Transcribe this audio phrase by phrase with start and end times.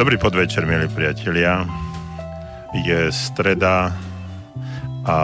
[0.00, 1.68] Dobrý podvečer, milí priatelia.
[2.72, 3.92] Je streda
[5.04, 5.18] a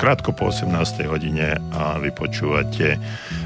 [0.00, 1.04] krátko po 18.
[1.04, 2.96] hodine a vy počúvate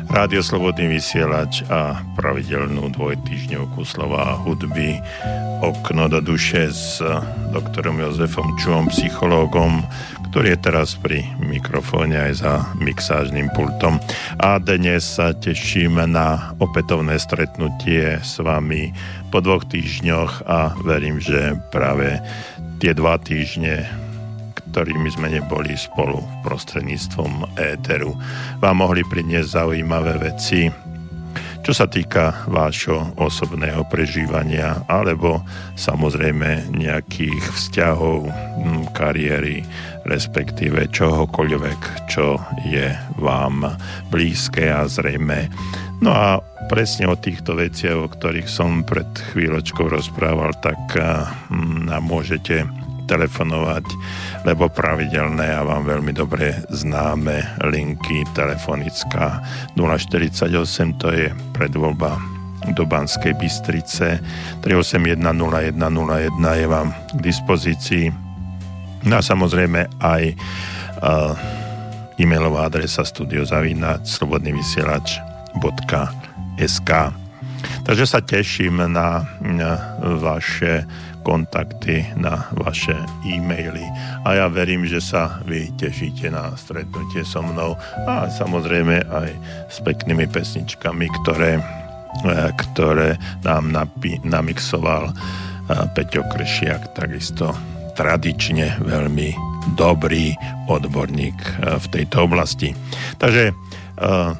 [0.06, 5.02] Rádio Slobodný vysielač a pravidelnú dvojtýždňovku slova hudby
[5.64, 7.00] Okno do duše s
[7.48, 9.80] doktorom Jozefom Čuom, psychológom,
[10.28, 13.96] ktorý je teraz pri mikrofóne aj za mixážnym pultom.
[14.44, 18.92] A dnes sa tešíme na opätovné stretnutie s vami
[19.32, 22.20] po dvoch týždňoch a verím, že práve
[22.76, 23.88] tie dva týždne,
[24.68, 28.12] ktorými sme neboli spolu prostredníctvom éteru,
[28.60, 30.68] vám mohli priniesť zaujímavé veci,
[31.64, 35.40] čo sa týka vášho osobného prežívania alebo
[35.80, 38.28] samozrejme nejakých vzťahov,
[38.92, 39.64] kariéry,
[40.04, 41.80] respektíve čohokoľvek,
[42.12, 42.36] čo
[42.68, 43.80] je vám
[44.12, 45.48] blízke a zrejme.
[46.04, 50.78] No a presne o týchto veciach, o ktorých som pred chvíľočkou rozprával, tak
[51.88, 52.68] nám môžete
[53.06, 53.84] telefonovať,
[54.44, 59.42] lebo pravidelné a vám veľmi dobre známe linky telefonická
[59.76, 62.16] 048, to je predvoľba
[62.72, 64.24] do Banskej Bystrice.
[64.64, 68.08] 3810101 je vám k dispozícii.
[69.04, 71.36] No a samozrejme aj uh,
[72.16, 76.90] e-mailová adresa studiozavínať slobodnyvysielač.sk
[77.84, 80.84] Takže sa teším na, na vaše
[81.24, 82.94] kontakty, na vaše
[83.24, 83.82] e-maily
[84.22, 89.30] a ja verím, že sa vy tešíte na stretnutie so mnou a samozrejme aj
[89.72, 91.62] s peknými pesničkami, ktoré, e,
[92.54, 95.14] ktoré nám napi- namixoval e,
[95.96, 97.56] Peťo Kršiak, takisto
[97.94, 100.34] tradične veľmi dobrý
[100.68, 102.74] odborník eh, v tejto oblasti.
[103.16, 104.30] Takže eh,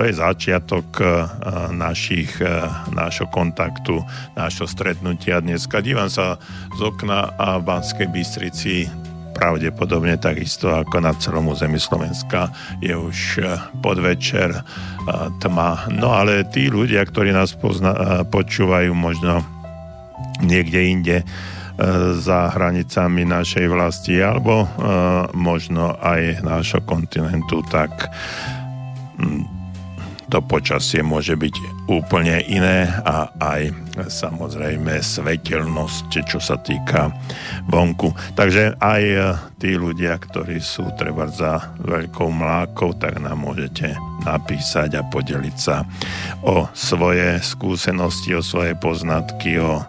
[0.00, 1.28] to je začiatok eh,
[1.76, 2.40] našich,
[2.88, 4.00] nášho kontaktu,
[4.32, 5.84] nášho stretnutia dneska.
[5.84, 6.40] Dívam sa
[6.72, 8.88] z okna a v Banskej Bystrici
[9.36, 12.48] pravdepodobne takisto ako na celom území Slovenska
[12.80, 13.44] je už
[13.84, 14.64] podvečer
[15.44, 15.92] tma.
[15.92, 19.44] No ale tí ľudia, ktorí nás pozna, počúvajú možno
[20.40, 21.16] niekde inde,
[22.20, 24.66] za hranicami našej vlasti alebo e,
[25.32, 27.88] možno aj nášho kontinentu, tak
[29.16, 29.59] mm,
[30.30, 33.74] to počasie môže byť úplne iné a aj
[34.06, 37.10] samozrejme svetelnosť, čo sa týka
[37.66, 38.14] vonku.
[38.38, 39.18] Takže aj e,
[39.58, 45.82] tí ľudia, ktorí sú treba za veľkou mlákou, tak nám môžete napísať a podeliť sa
[46.46, 49.82] o svoje skúsenosti, o svoje poznatky, o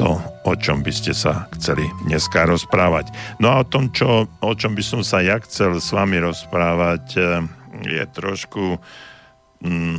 [0.00, 0.16] to,
[0.48, 3.12] o čom by ste sa chceli dneska rozprávať.
[3.36, 7.04] No a o tom, čo, o čom by som sa ja chcel s vami rozprávať,
[7.20, 7.44] eh,
[7.84, 8.80] je trošku
[9.62, 9.98] mm,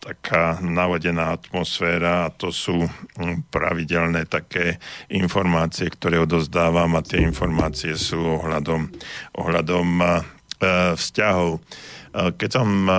[0.00, 4.80] taká navodená atmosféra a to sú mm, pravidelné také
[5.12, 8.88] informácie, ktoré odozdávam a tie informácie sú ohľadom,
[9.36, 10.06] ohľadom e,
[10.96, 11.62] vzťahov.
[12.10, 12.90] Keď som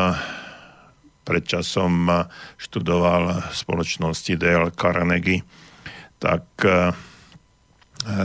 [1.21, 2.09] pred časom
[2.57, 5.45] študoval spoločnosti Dale Carnegie,
[6.21, 6.93] tak eh,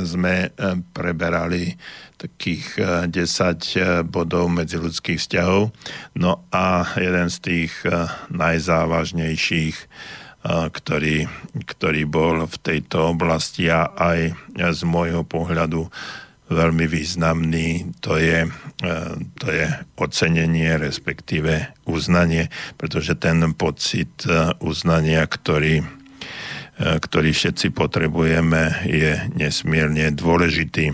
[0.05, 0.51] sme eh,
[0.93, 1.77] preberali
[2.17, 2.67] takých
[3.09, 5.73] 10 eh, bodov medziludských vzťahov.
[6.17, 7.73] No a jeden z tých
[8.33, 9.77] najzávažnejších,
[10.47, 11.27] ktorý,
[11.67, 15.91] ktorý bol v tejto oblasti a aj z môjho pohľadu
[16.47, 18.47] veľmi významný, to je,
[19.43, 19.67] to je
[19.99, 22.47] ocenenie, respektíve uznanie,
[22.79, 24.23] pretože ten pocit
[24.63, 25.83] uznania, ktorý
[26.77, 30.93] ktorý všetci potrebujeme, je nesmierne dôležitý.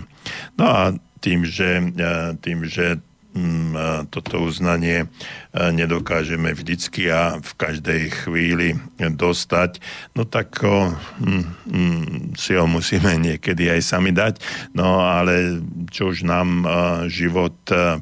[0.55, 0.81] No a
[1.19, 2.99] tým, že, e, tým, že
[3.35, 3.77] mm, e,
[4.11, 5.07] toto uznanie
[5.53, 9.77] nedokážeme vždycky a v každej chvíli dostať,
[10.17, 14.41] no tak ho, mm, mm, si ho musíme niekedy aj sami dať.
[14.73, 15.61] No ale
[15.93, 16.65] čo už nám
[17.05, 17.53] život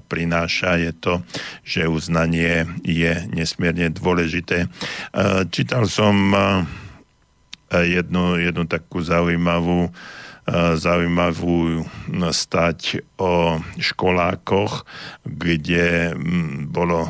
[0.08, 1.14] prináša, je to,
[1.68, 4.72] že uznanie je nesmierne dôležité.
[5.52, 6.34] Čítal som
[7.80, 9.92] jednu, jednu takú zaujímavú, e,
[10.76, 11.88] zaujímavú
[12.32, 14.84] stať o školákoch,
[15.24, 16.12] kde
[16.68, 17.08] bolo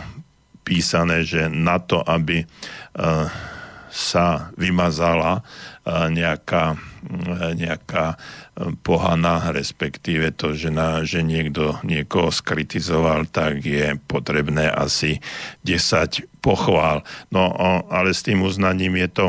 [0.62, 2.46] písané, že na to, aby e,
[3.92, 5.42] sa vymazala e,
[6.14, 6.78] nejaká,
[7.58, 8.16] nejaká
[8.86, 15.18] pohana, respektíve to, že, na, že niekto niekoho skritizoval, tak je potrebné asi
[15.66, 17.02] 10 pochvál.
[17.34, 17.50] No
[17.90, 19.26] ale s tým uznaním je to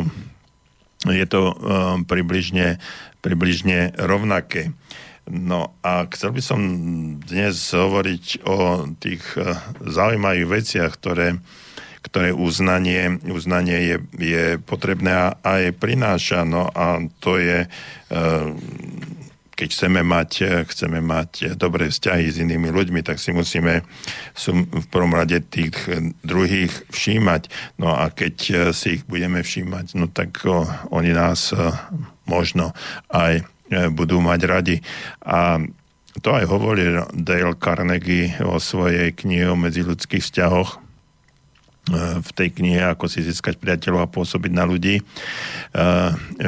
[1.10, 2.78] je to um, približne,
[3.18, 4.70] približne rovnaké.
[5.26, 6.60] No a chcel by som
[7.18, 11.42] dnes hovoriť o tých uh, zaujímavých veciach, ktoré,
[12.06, 16.46] ktoré uznanie, uznanie je, je potrebné a, je prináša.
[16.46, 17.66] No a to je
[19.52, 23.84] keď chceme mať, chceme mať dobré vzťahy s inými ľuďmi, tak si musíme
[24.48, 25.76] v prvom rade tých
[26.24, 27.52] druhých všímať.
[27.76, 28.34] No a keď
[28.72, 30.42] si ich budeme všímať, no tak
[30.90, 31.52] oni nás
[32.24, 32.72] možno
[33.12, 33.44] aj
[33.92, 34.76] budú mať radi.
[35.24, 35.60] A
[36.20, 40.78] to aj hovorí Dale Carnegie o svojej knihe o medziludských vzťahoch, e,
[42.20, 45.02] v tej knihe Ako si získať priateľov a pôsobiť na ľudí, e,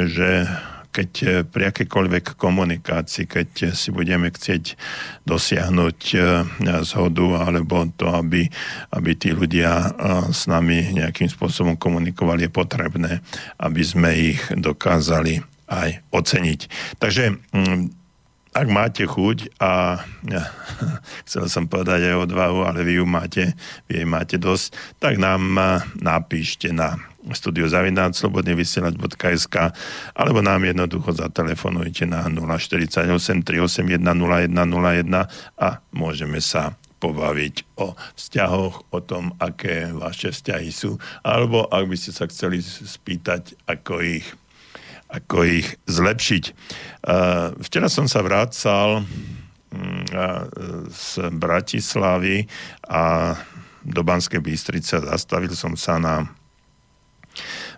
[0.05, 0.45] že
[0.95, 4.79] keď pri akékoľvek komunikácii, keď si budeme chcieť
[5.27, 6.19] dosiahnuť e,
[6.87, 8.47] zhodu alebo to, aby,
[8.95, 9.91] aby tí ľudia
[10.31, 13.13] s nami nejakým spôsobom komunikovali, je potrebné,
[13.59, 16.61] aby sme ich dokázali aj oceniť.
[17.03, 18.05] Takže mm,
[18.55, 19.99] ak máte chuť a
[20.31, 20.45] ja,
[21.27, 23.45] chcel som povedať aj odvahu, ale vy ju máte,
[23.91, 25.43] vy jej máte dosť, tak nám
[25.99, 26.95] napíšte na
[27.33, 29.57] studiozavináčslobodnyvysielač.sk
[30.13, 33.09] alebo nám jednoducho zatelefonujte na 048
[33.41, 35.09] 381 0101
[35.57, 42.01] a môžeme sa pobaviť o vzťahoch, o tom, aké vaše vzťahy sú, alebo ak by
[42.01, 44.25] ste sa chceli spýtať, ako ich
[45.15, 46.45] ako ich zlepšiť.
[47.63, 49.07] Včera som sa vracal
[49.71, 50.11] mm,
[50.91, 52.51] z Bratislavy
[52.91, 53.39] a
[53.85, 56.27] do Banskej Bystrice zastavil som sa na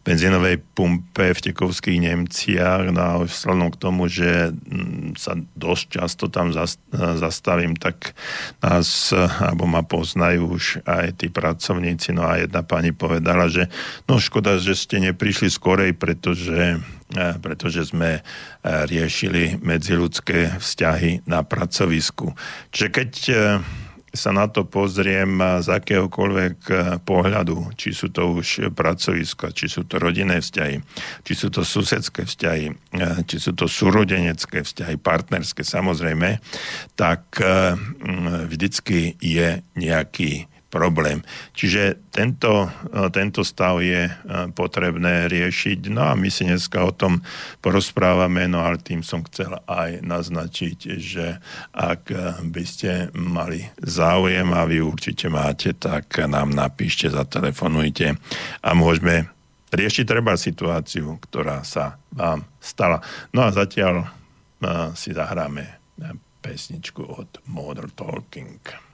[0.06, 6.30] benzínovej pumpe v Tekovských Nemciach no a vzhľadom k tomu, že mm, sa dosť často
[6.30, 6.54] tam
[6.94, 8.14] zastavím, tak
[8.62, 9.10] nás,
[9.42, 13.66] alebo ma poznajú už aj tí pracovníci, no a jedna pani povedala, že
[14.06, 16.78] no škoda, že ste neprišli skorej, pretože
[17.10, 18.20] e, pretože sme e,
[18.62, 22.30] riešili medziludské vzťahy na pracovisku.
[22.70, 23.34] Čiže keď e,
[24.16, 29.84] sa na to pozriem z akéhokoľvek eh, pohľadu, či sú to už pracoviska, či sú
[29.84, 30.80] to rodinné vzťahy,
[31.22, 36.40] či sú to susedské vzťahy, eh, či sú to súrodenecké vzťahy, partnerské samozrejme,
[36.98, 37.76] tak eh,
[38.48, 41.24] vždycky je nejaký problém.
[41.56, 44.12] Čiže tento, e, tento stav je e,
[44.52, 45.88] potrebné riešiť.
[45.88, 47.24] No a my si dneska o tom
[47.64, 51.40] porozprávame, no ale tým som chcel aj naznačiť, že
[51.72, 58.20] ak e, by ste mali záujem a vy určite máte, tak nám napíšte, zatelefonujte
[58.60, 59.32] a môžeme
[59.72, 63.00] riešiť treba situáciu, ktorá sa vám stala.
[63.32, 64.12] No a zatiaľ
[64.96, 65.68] si zahráme
[66.40, 68.85] pesničku od Modern Talking.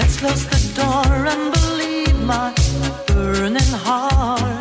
[0.00, 2.54] Let's close the door and believe my
[3.08, 4.57] burning heart.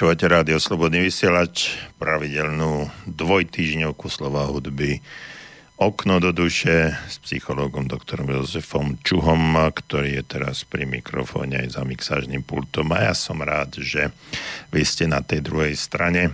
[0.00, 4.96] Počúvate rádio Slobodný vysielač, pravidelnú dvojtýždňovku slova hudby
[5.76, 11.82] Okno do duše s psychológom doktorom Jozefom Čuhom, ktorý je teraz pri mikrofóne aj za
[11.84, 12.96] mixážnym pultom.
[12.96, 14.08] A ja som rád, že
[14.72, 16.32] vy ste na tej druhej strane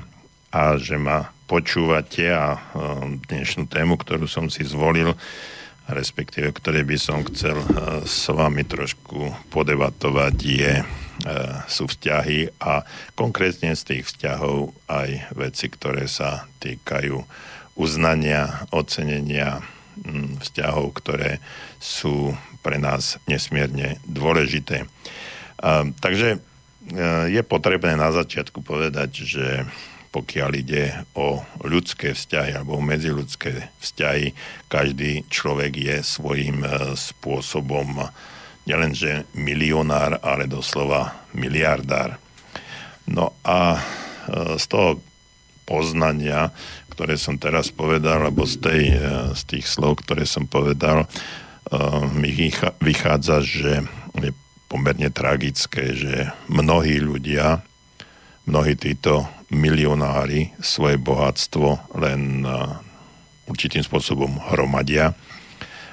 [0.54, 2.62] a že ma počúvate a
[3.26, 5.18] dnešnú tému, ktorú som si zvolil,
[5.90, 7.58] respektíve ktoré by som chcel
[8.06, 10.95] s vami trošku podebatovať, je E,
[11.66, 12.84] sú vzťahy a
[13.16, 17.24] konkrétne z tých vzťahov aj veci, ktoré sa týkajú
[17.76, 19.64] uznania, ocenenia
[20.40, 21.40] vzťahov, ktoré
[21.80, 24.84] sú pre nás nesmierne dôležité.
[25.62, 26.38] A, takže e,
[27.32, 29.46] je potrebné na začiatku povedať, že
[30.12, 30.84] pokiaľ ide
[31.16, 34.32] o ľudské vzťahy alebo medziludské vzťahy,
[34.68, 38.04] každý človek je svojím e, spôsobom
[38.66, 42.18] nielenže milionár, ale doslova miliardár.
[43.06, 43.80] No a e,
[44.58, 44.98] z toho
[45.62, 46.50] poznania,
[46.90, 48.98] ktoré som teraz povedal, alebo z, tej, e,
[49.38, 51.08] z tých slov, ktoré som povedal, e,
[52.10, 52.34] mi
[52.82, 53.86] vychádza, že
[54.18, 54.30] je
[54.66, 57.62] pomerne tragické, že mnohí ľudia,
[58.50, 62.42] mnohí títo milionári svoje bohatstvo len
[63.46, 65.14] určitým spôsobom hromadia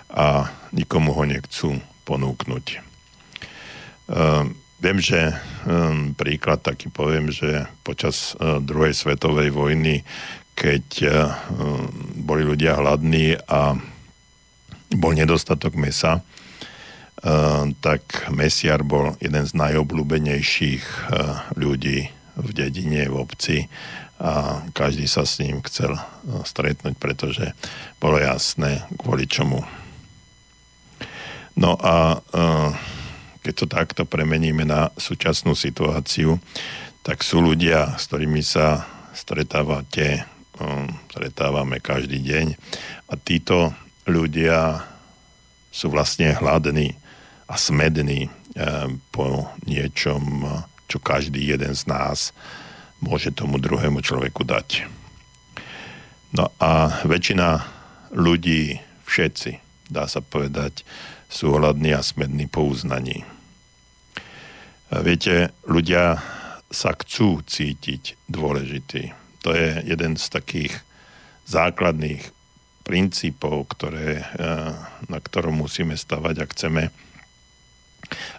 [0.10, 2.66] a nikomu ho nechcú ponúknuť.
[4.12, 4.52] Uh,
[4.84, 5.32] viem, že
[5.64, 10.04] um, príklad taký poviem, že počas uh, druhej svetovej vojny,
[10.54, 11.34] keď uh,
[12.20, 13.80] boli ľudia hladní a
[14.94, 16.22] bol nedostatok mesa,
[17.82, 21.10] tak mesiar bol jeden z najobľúbenejších
[21.56, 23.58] ľudí v dedine, v obci
[24.20, 25.98] a každý sa s ním chcel
[26.44, 27.56] stretnúť, pretože
[27.98, 29.66] bolo jasné, kvôli čomu
[31.54, 32.20] No a
[33.44, 36.40] keď to takto premeníme na súčasnú situáciu,
[37.04, 40.24] tak sú ľudia, s ktorými sa stretávate,
[41.12, 42.56] stretávame každý deň
[43.12, 43.76] a títo
[44.08, 44.88] ľudia
[45.74, 46.96] sú vlastne hladní
[47.50, 48.32] a smední
[49.12, 50.48] po niečom,
[50.88, 52.32] čo každý jeden z nás
[53.04, 54.88] môže tomu druhému človeku dať.
[56.34, 57.62] No a väčšina
[58.16, 59.60] ľudí, všetci,
[59.92, 60.86] dá sa povedať,
[61.34, 63.26] sú hladní a smední po uznaní.
[64.94, 66.22] Viete, ľudia
[66.70, 69.18] sa chcú cítiť dôležitý.
[69.42, 70.74] To je jeden z takých
[71.50, 72.22] základných
[72.86, 74.26] princípov, ktoré, eh,
[75.10, 76.84] na ktorom musíme stavať a chceme,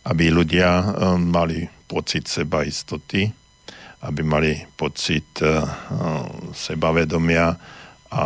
[0.07, 0.87] aby ľudia eh,
[1.19, 3.27] mali pocit seba istoty,
[4.07, 5.59] aby mali pocit eh,
[6.55, 7.59] sebavedomia
[8.15, 8.23] a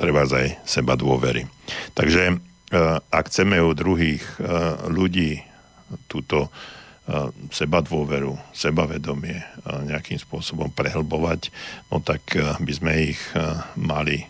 [0.00, 1.44] treba aj seba dôvery.
[1.92, 2.34] Takže e,
[3.10, 4.34] ak chceme u druhých e,
[4.86, 5.42] ľudí
[6.06, 6.50] túto e,
[7.50, 11.50] seba dôveru, sebavedomie nejakým spôsobom prehlbovať,
[11.90, 12.22] no tak
[12.62, 13.22] by sme ich
[13.74, 14.22] mali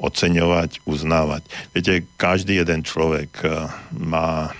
[0.00, 1.42] oceňovať, uznávať.
[1.72, 3.32] Viete, každý jeden človek
[3.92, 4.52] má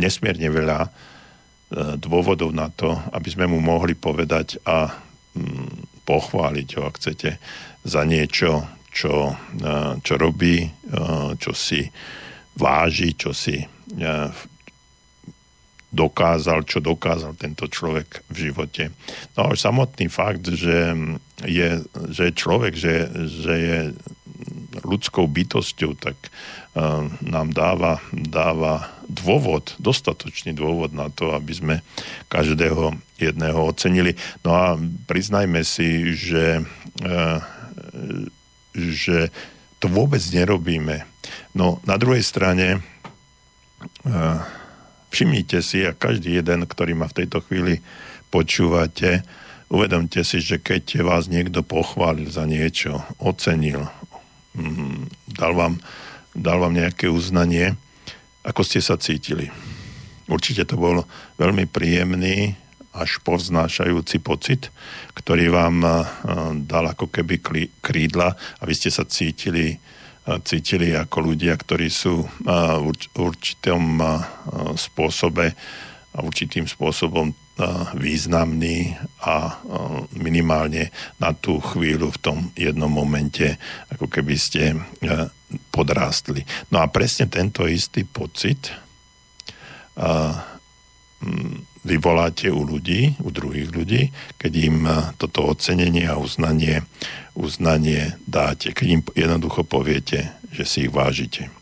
[0.00, 0.88] nesmierne veľa
[2.00, 4.88] dôvodov na to, aby sme mu mohli povedať a
[5.36, 7.36] mm, pochváliť ho, ak chcete,
[7.84, 9.34] za niečo, čo,
[10.00, 10.64] čo robí,
[11.42, 11.84] čo si
[12.54, 13.66] váži, čo si
[15.94, 18.90] dokázal, čo dokázal tento človek v živote.
[19.38, 20.90] No už samotný fakt, že
[21.46, 21.68] je,
[22.10, 23.78] že človek, že, že je
[24.82, 31.76] ľudskou bytosťou, tak uh, nám dáva, dáva dôvod, dostatočný dôvod na to, aby sme
[32.26, 34.18] každého jedného ocenili.
[34.42, 34.74] No a
[35.06, 36.66] priznajme si, že
[37.06, 37.38] uh,
[38.74, 39.30] že
[39.78, 41.06] to vôbec nerobíme.
[41.54, 42.82] No na druhej strane
[44.04, 44.38] uh,
[45.14, 47.78] všimnite si a každý jeden, ktorý ma v tejto chvíli
[48.34, 49.22] počúvate,
[49.70, 53.86] uvedomte si, že keď vás niekto pochválil za niečo, ocenil,
[54.58, 55.74] um, dal, vám,
[56.34, 57.78] dal vám nejaké uznanie,
[58.42, 59.48] ako ste sa cítili.
[60.26, 61.06] Určite to bol
[61.38, 62.58] veľmi príjemný,
[62.94, 64.70] až povznášajúci pocit,
[65.18, 65.94] ktorý vám eh,
[66.62, 67.42] dal ako keby
[67.82, 69.78] krídla a vy ste sa cítili, eh,
[70.24, 72.86] cítili ako ľudia, ktorí sú v
[73.20, 74.00] určitom
[74.72, 75.52] spôsobe
[76.14, 77.34] a určitým spôsobom
[77.94, 79.62] významní a
[80.16, 80.90] minimálne
[81.22, 83.60] na tú chvíľu v tom jednom momente,
[83.92, 84.74] ako keby ste
[85.70, 86.42] podrástli.
[86.72, 88.74] No a presne tento istý pocit
[91.84, 96.82] vyvoláte u ľudí, u druhých ľudí, keď im eh, toto ocenenie a uznanie,
[97.36, 101.52] uznanie dáte, keď im jednoducho poviete, že si ich vážite.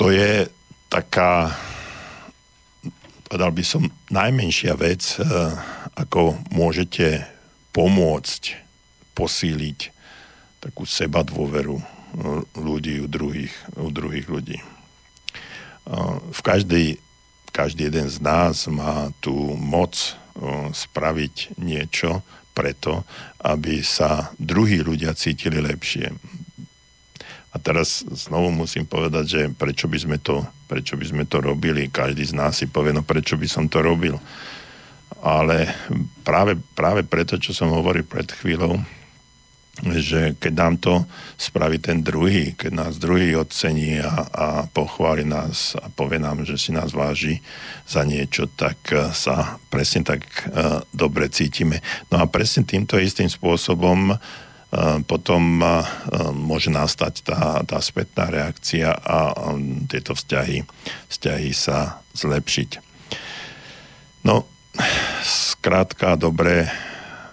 [0.00, 0.48] To je
[0.88, 1.52] taká,
[3.28, 5.24] povedal by som, najmenšia vec, eh,
[5.94, 7.28] ako môžete
[7.76, 8.42] pomôcť
[9.12, 9.78] posíliť
[10.64, 11.84] takú seba dôveru eh,
[12.56, 14.79] ľudí u druhých, u druhých ľudí
[16.30, 17.02] v každej,
[17.50, 20.14] každý jeden z nás má tú moc
[20.70, 22.22] spraviť niečo
[22.54, 23.02] preto,
[23.42, 26.14] aby sa druhí ľudia cítili lepšie.
[27.50, 31.90] A teraz znovu musím povedať, že prečo by sme to, prečo by sme to robili.
[31.90, 34.22] Každý z nás si povie, no prečo by som to robil.
[35.18, 35.66] Ale
[36.22, 38.78] práve, práve preto, čo som hovoril pred chvíľou,
[39.88, 41.08] že keď nám to
[41.40, 46.60] spraví ten druhý, keď nás druhý ocení a, a pochváli nás a povie nám, že
[46.60, 47.40] si nás váži
[47.88, 51.78] za niečo, tak eh, sa presne tak uh, dobre cítime.
[52.10, 54.18] No a presne týmto istým spôsobom uh,
[55.06, 55.86] potom uh,
[56.34, 60.66] môže nastať tá, tá spätná reakcia a um, tieto vzťahy,
[61.06, 62.70] vzťahy sa zlepšiť.
[64.26, 64.42] No,
[65.22, 66.66] skrátka, dobre,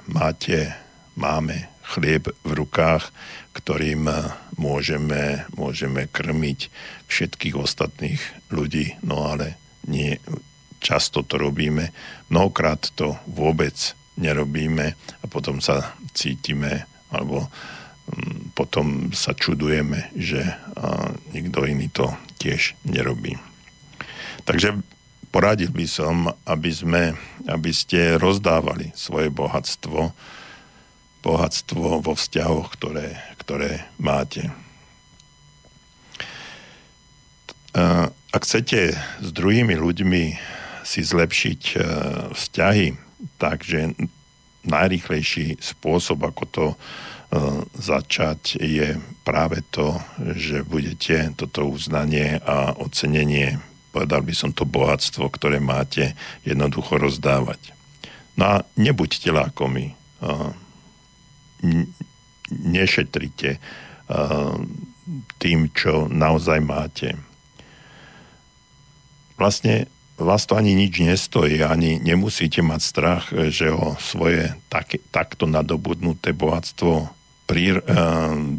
[0.06, 0.72] máte,
[1.18, 3.10] máme chlieb v rukách,
[3.56, 6.69] ktorým eh, môžeme, môžeme krmiť
[7.08, 8.21] všetkých ostatných
[8.52, 9.56] ľudí, no ale
[9.88, 10.19] nie
[10.84, 11.89] často to robíme,
[12.30, 13.73] mnohokrát to vôbec
[14.17, 17.47] nerobíme a potom sa cítime alebo
[18.12, 20.43] mm, potom sa čudujeme, že
[21.32, 23.38] nikto iný to tiež nerobí.
[24.43, 24.80] Takže
[25.32, 27.04] poradil by som, aby, sme,
[27.45, 30.12] aby ste rozdávali svoje bohatstvo,
[31.22, 34.50] bohatstvo vo vzťahoch, ktoré, ktoré máte.
[38.34, 40.24] Ak chcete s druhými ľuďmi
[40.88, 41.78] si zlepšiť e,
[42.32, 42.88] vzťahy,
[43.38, 43.92] takže
[44.64, 46.66] najrýchlejší spôsob, ako to
[47.76, 48.96] začať, je
[49.28, 50.00] práve to,
[50.36, 53.60] že budete toto uznanie a ocenenie,
[53.92, 56.16] povedal by som to bohatstvo, ktoré máte,
[56.48, 57.76] jednoducho rozdávať.
[58.40, 59.92] No a nebuďte lákomi.
[62.48, 63.60] Nešetrite
[65.38, 67.15] tým, čo naozaj máte.
[69.36, 75.46] Vlastne vás to ani nič nestojí, ani nemusíte mať strach, že o svoje tak, takto
[75.46, 77.13] nadobudnuté bohatstvo
[77.46, 77.82] prí, uh,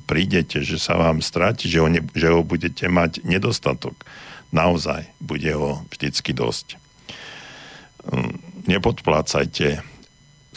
[0.06, 3.98] prídete, že sa vám stráti, že ho, ne, že ho budete mať nedostatok.
[4.54, 6.78] Naozaj bude ho vždycky dosť.
[8.06, 8.38] Um,
[8.70, 9.82] nepodplácajte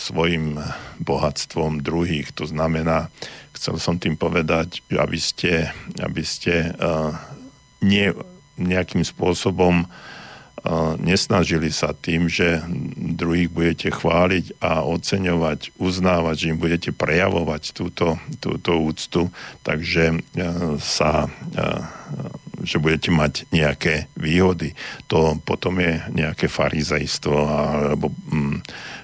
[0.01, 0.57] svojim
[0.97, 2.33] bohatstvom druhých.
[2.41, 3.13] To znamená,
[3.53, 5.69] chcel som tým povedať, aby ste,
[6.01, 7.13] aby ste uh,
[7.85, 8.09] nie
[8.57, 9.85] nejakým spôsobom
[11.01, 12.61] nesnažili sa tým, že
[13.17, 19.33] druhých budete chváliť a oceňovať, uznávať, že im budete prejavovať túto, túto úctu,
[19.65, 20.21] takže
[20.77, 21.25] sa
[22.61, 24.77] že budete mať nejaké výhody.
[25.09, 28.61] To potom je nejaké farizejstvo alebo mm,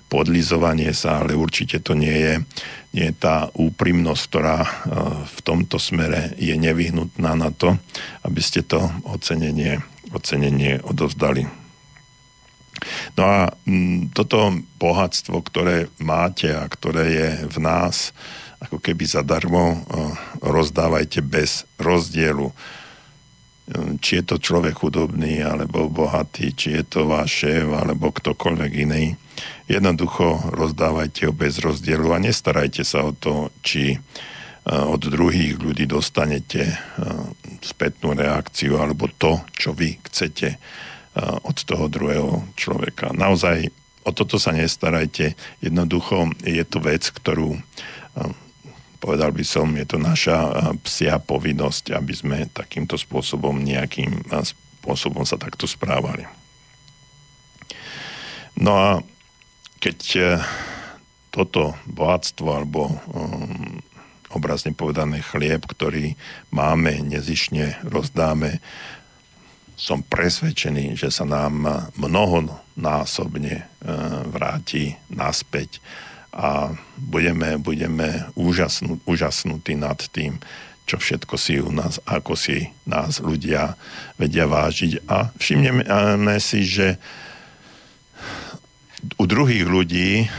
[0.07, 2.33] podlizovanie sa, ale určite to nie je,
[2.95, 4.57] nie je tá úprimnosť, ktorá
[5.27, 7.75] v tomto smere je nevyhnutná na to,
[8.23, 11.47] aby ste to ocenenie ocenenie odovzdali.
[13.17, 13.39] No a
[14.13, 18.13] toto bohatstvo, ktoré máte a ktoré je v nás,
[18.61, 19.81] ako keby zadarmo,
[20.41, 22.53] rozdávajte bez rozdielu.
[23.67, 28.71] Mm, či je to človek chudobný, alebo bohatý, či je to váš šéf, alebo ktokoľvek
[28.87, 29.17] iný.
[29.67, 33.99] Jednoducho rozdávajte ho bez rozdielu a nestarajte sa o to, či
[34.67, 36.75] od druhých ľudí dostanete
[37.63, 40.59] spätnú reakciu alebo to, čo vy chcete
[41.47, 43.15] od toho druhého človeka.
[43.15, 43.71] Naozaj
[44.03, 45.39] o toto sa nestarajte.
[45.63, 47.55] Jednoducho je to vec, ktorú
[48.99, 54.25] povedal by som, je to naša psia povinnosť, aby sme takýmto spôsobom nejakým
[54.83, 56.27] spôsobom sa takto správali.
[58.57, 58.89] No a
[59.77, 60.21] keď e,
[61.29, 63.77] toto bohatstvo alebo um,
[64.33, 66.17] obrazne povedané chlieb, ktorý
[66.49, 68.59] máme, nezišne rozdáme.
[69.77, 73.63] Som presvedčený, že sa nám mnohonásobne e,
[74.33, 75.77] vráti naspäť
[76.33, 80.41] a budeme, budeme úžasnú, úžasnutí nad tým,
[80.87, 83.75] čo všetko si u nás, ako si nás ľudia
[84.15, 85.05] vedia vážiť.
[85.09, 86.97] A všimneme si, že
[88.97, 90.29] u druhých ľudí eh,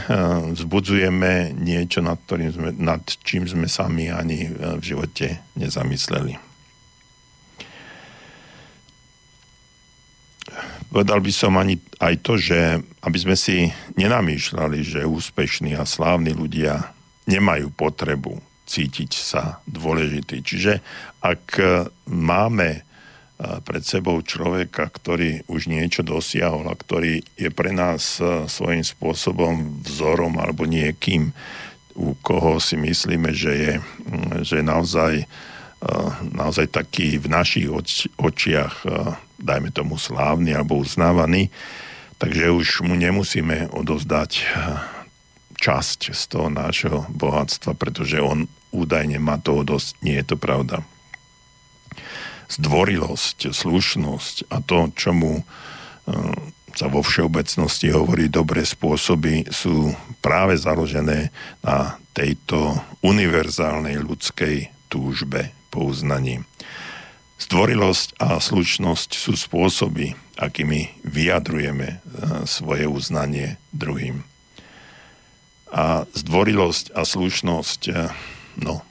[0.51, 6.35] vzbudzujeme niečo, nad, ktorým sme, nad čím sme sami ani eh, v živote nezamysleli.
[10.89, 16.33] Povedal by som ani aj to, že aby sme si nenamýšľali, že úspešní a slávni
[16.33, 16.97] ľudia
[17.29, 20.43] nemajú potrebu cítiť sa dôležitý.
[20.43, 20.73] Čiže
[21.23, 22.88] ak eh, máme
[23.39, 29.79] pred sebou človeka, ktorý už niečo dosiahol a ktorý je pre nás e, svojím spôsobom
[29.87, 31.31] vzorom alebo niekým,
[31.95, 33.73] u koho si myslíme, že je,
[34.43, 35.25] že je naozaj, e,
[36.35, 37.71] naozaj taký v našich
[38.19, 41.47] očiach, e, dajme tomu slávny alebo uznávaný,
[42.19, 44.43] takže už mu nemusíme odozdať
[45.55, 49.95] časť z toho nášho bohatstva, pretože on údajne má toho dosť.
[50.03, 50.83] Nie je to pravda
[52.49, 55.43] zdvorilosť, slušnosť a to, čomu e,
[56.73, 61.29] sa vo všeobecnosti hovorí dobré spôsoby, sú práve založené
[61.61, 66.41] na tejto univerzálnej ľudskej túžbe po uznaní.
[67.39, 71.97] Zdvorilosť a slušnosť sú spôsoby, akými vyjadrujeme e,
[72.43, 74.27] svoje uznanie druhým.
[75.69, 77.93] A zdvorilosť a slušnosť, e,
[78.59, 78.83] no,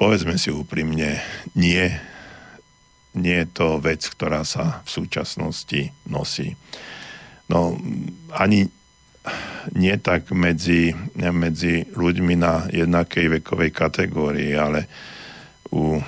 [0.00, 1.20] povedzme si úprimne,
[1.52, 1.92] nie
[3.14, 6.54] nie je to vec, ktorá sa v súčasnosti nosí.
[7.50, 7.74] No
[8.30, 8.70] ani
[9.74, 14.86] nie tak medzi, medzi ľuďmi na jednakej vekovej kategórii, ale
[15.74, 15.98] u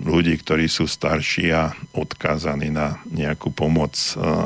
[0.00, 3.94] ľudí, ktorí sú starší a odkázaní na nejakú pomoc,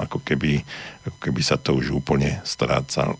[0.09, 0.61] ako keby,
[1.09, 3.17] ako keby sa to už úplne strácalo.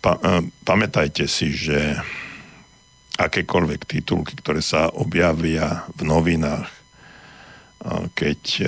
[0.00, 0.16] Pa,
[0.64, 2.00] pamätajte si, že
[3.20, 6.80] akékoľvek titulky, ktoré sa objavia v novinách,
[8.16, 8.64] keď e,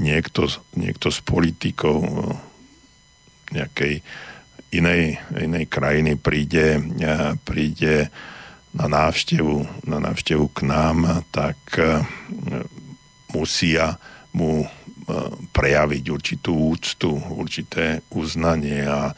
[0.00, 2.12] niekto, niekto z politikov e,
[3.56, 3.94] nejakej
[4.72, 6.80] inej, inej krajiny príde, e,
[7.44, 8.08] príde
[8.72, 11.56] na návštevu, na návštevu k nám, tak
[13.32, 13.96] musia
[14.36, 14.68] mu
[15.56, 19.16] prejaviť určitú úctu, určité uznanie a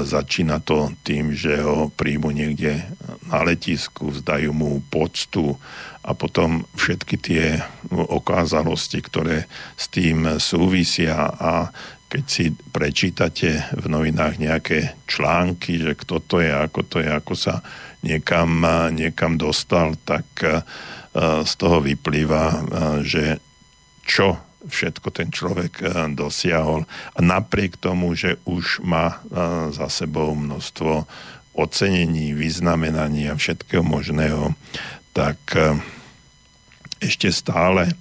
[0.00, 2.88] začína to tým, že ho príjmu niekde
[3.28, 5.60] na letisku, zdajú mu poctu
[6.00, 7.60] a potom všetky tie
[7.92, 9.44] okázalosti, ktoré
[9.76, 11.28] s tým súvisia.
[11.36, 11.68] A
[12.08, 17.34] keď si prečítate v novinách nejaké články, že kto to je, ako to je, ako
[17.36, 17.60] sa
[18.00, 20.24] niekam, niekam dostal, tak
[21.44, 22.64] z toho vyplýva,
[23.04, 23.42] že
[24.06, 25.82] čo všetko ten človek
[26.14, 26.84] dosiahol.
[27.14, 29.22] A napriek tomu, že už má
[29.72, 31.06] za sebou množstvo
[31.56, 34.52] ocenení, vyznamenaní a všetkého možného,
[35.16, 35.38] tak
[37.00, 37.96] ešte stále,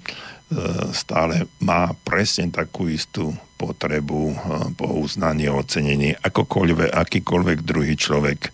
[0.92, 4.36] stále má presne takú istú potrebu
[4.76, 8.52] po uznanie, ocenenie, akokoľvek, akýkoľvek druhý človek,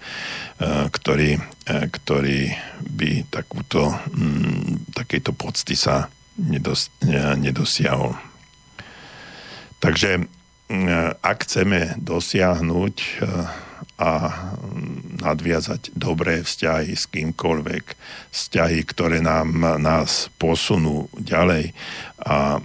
[0.93, 2.54] ktorý, ktorý
[2.86, 6.06] by takúto, mm, takéto pocty sa
[6.38, 6.94] nedos,
[7.38, 8.15] nedosiahol.
[9.82, 10.30] Takže
[11.20, 12.96] ak chceme dosiahnuť
[14.02, 14.12] a
[15.22, 17.84] nadviazať dobré vzťahy s kýmkoľvek,
[18.34, 21.76] vzťahy, ktoré nám, nás posunú ďalej
[22.24, 22.58] a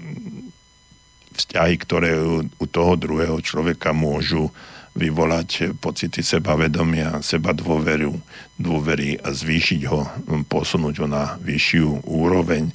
[1.36, 4.48] vzťahy, ktoré u, u toho druhého človeka môžu
[4.96, 8.16] vyvolať pocity sebavedomia, seba dôveru,
[8.56, 10.08] dôvery a zvýšiť ho,
[10.48, 12.72] posunúť ho na vyššiu úroveň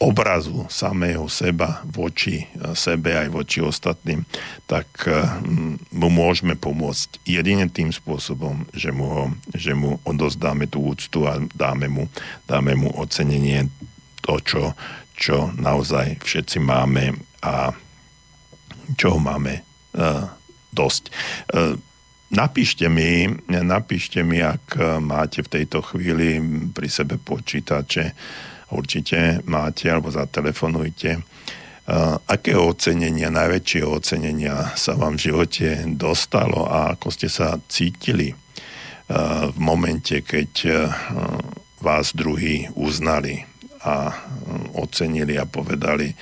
[0.00, 4.24] obrazu samého seba voči e, sebe aj voči ostatným,
[4.64, 5.12] tak e,
[5.92, 11.36] mu môžeme pomôcť jedine tým spôsobom, že mu, ho, že mu odozdáme tú úctu a
[11.52, 12.08] dáme mu,
[12.48, 13.68] dáme mu ocenenie
[14.24, 14.62] to, čo,
[15.20, 17.76] čo naozaj všetci máme a
[18.96, 19.64] čo máme
[19.96, 20.28] uh,
[20.74, 21.14] dosť.
[22.30, 26.42] Napíšte mi, napíšte mi, ak máte v tejto chvíli
[26.74, 28.12] pri sebe počítače,
[28.70, 31.22] určite máte alebo zatelefonujte.
[32.30, 38.30] Aké ocenenia, najväčšie ocenenia sa vám v živote dostalo a ako ste sa cítili
[39.50, 40.50] v momente, keď
[41.82, 43.42] vás druhí uznali
[43.82, 44.14] a
[44.78, 46.14] ocenili a povedali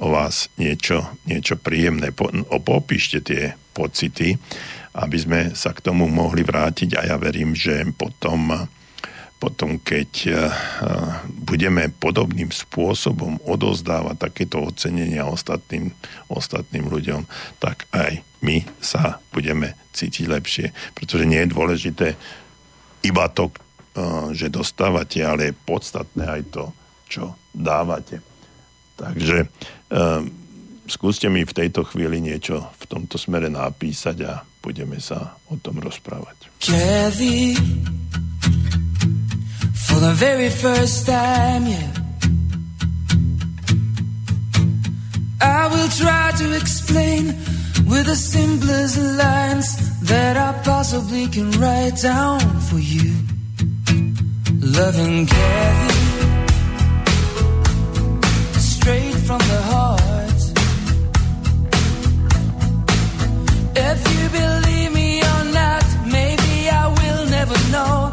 [0.00, 2.16] o vás niečo, niečo príjemné.
[2.16, 2.32] Po,
[2.62, 4.40] popíšte tie pocity,
[4.96, 8.56] aby sme sa k tomu mohli vrátiť a ja verím, že potom
[9.40, 10.36] potom keď eh,
[11.26, 15.96] budeme podobným spôsobom odozdávať takéto ocenenia ostatným,
[16.28, 17.24] ostatným ľuďom,
[17.56, 20.66] tak aj my sa budeme cítiť lepšie.
[20.92, 22.06] Pretože nie je dôležité
[23.00, 26.64] iba to, eh, že dostávate, ale je podstatné aj to,
[27.08, 28.20] čo dávate.
[29.00, 29.48] Takže
[30.84, 35.80] skúste mi v tejto chvíli niečo v tomto smere napísať a budeme sa o tom
[35.80, 36.52] rozprávať.
[36.60, 37.56] Kathy.
[39.90, 41.90] For the very first time, yeah.
[45.40, 47.26] I will try to explain
[47.90, 49.68] with the simplest lines
[50.02, 53.10] that I possibly can write down for you.
[54.78, 55.94] Loving Kathy,
[58.74, 60.40] straight from the heart.
[63.88, 68.10] If you believe me or not, maybe I will never know,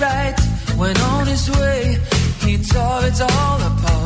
[0.00, 0.38] right.
[0.76, 1.98] When on his way,
[2.40, 4.05] he tore it all apart.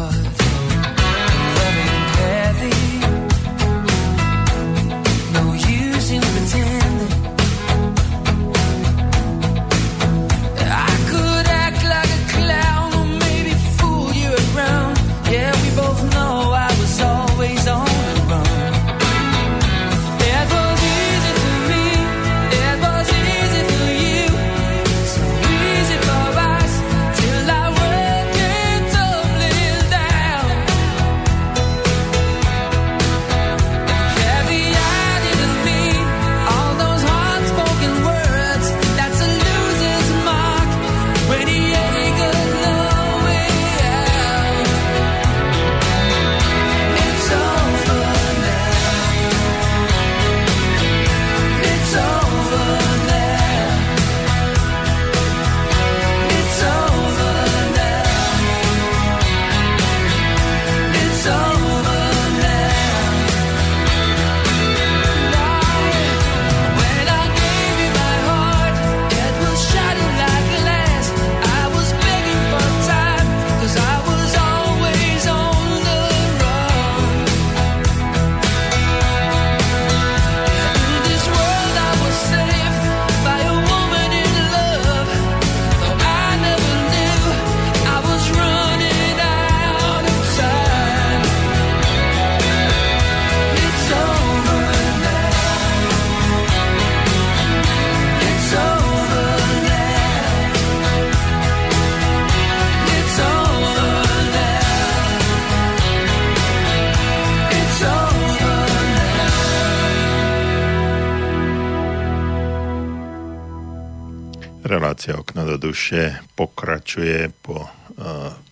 [115.56, 117.68] Duše pokračuje po uh,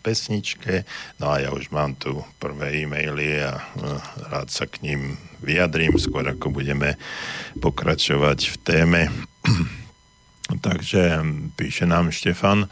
[0.02, 0.82] pesničke.
[1.20, 4.00] No a ja už mám tu prvé e-maily a uh,
[4.32, 6.98] rád sa k ním vyjadrím, skôr ako budeme
[7.62, 9.00] pokračovať v téme.
[10.66, 11.22] Takže
[11.54, 12.66] píše nám Štefan.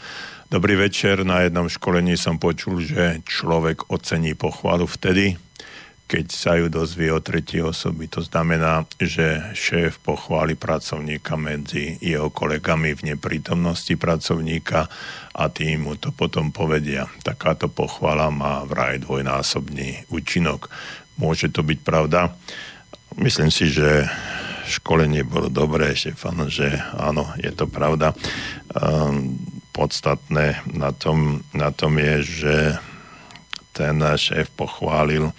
[0.47, 5.35] Dobrý večer, na jednom školení som počul, že človek ocení pochvalu vtedy,
[6.07, 8.07] keď sa ju dozvie o tretí osoby.
[8.15, 14.87] To znamená, že šéf pochváli pracovníka medzi jeho kolegami v neprítomnosti pracovníka
[15.35, 17.11] a tým mu to potom povedia.
[17.27, 20.71] Takáto pochvala má vraj dvojnásobný účinok.
[21.19, 22.31] Môže to byť pravda?
[23.19, 24.07] Myslím si, že
[24.71, 28.15] školenie bolo dobré, Štefan, že áno, je to pravda.
[28.75, 29.39] Um,
[29.75, 32.57] podstatné na tom, na tom je, že
[33.77, 35.35] ten šéf pochválil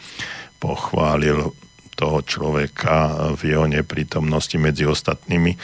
[0.58, 1.54] pochválil
[1.98, 5.58] toho človeka v jeho neprítomnosti medzi ostatnými.
[5.58, 5.60] E,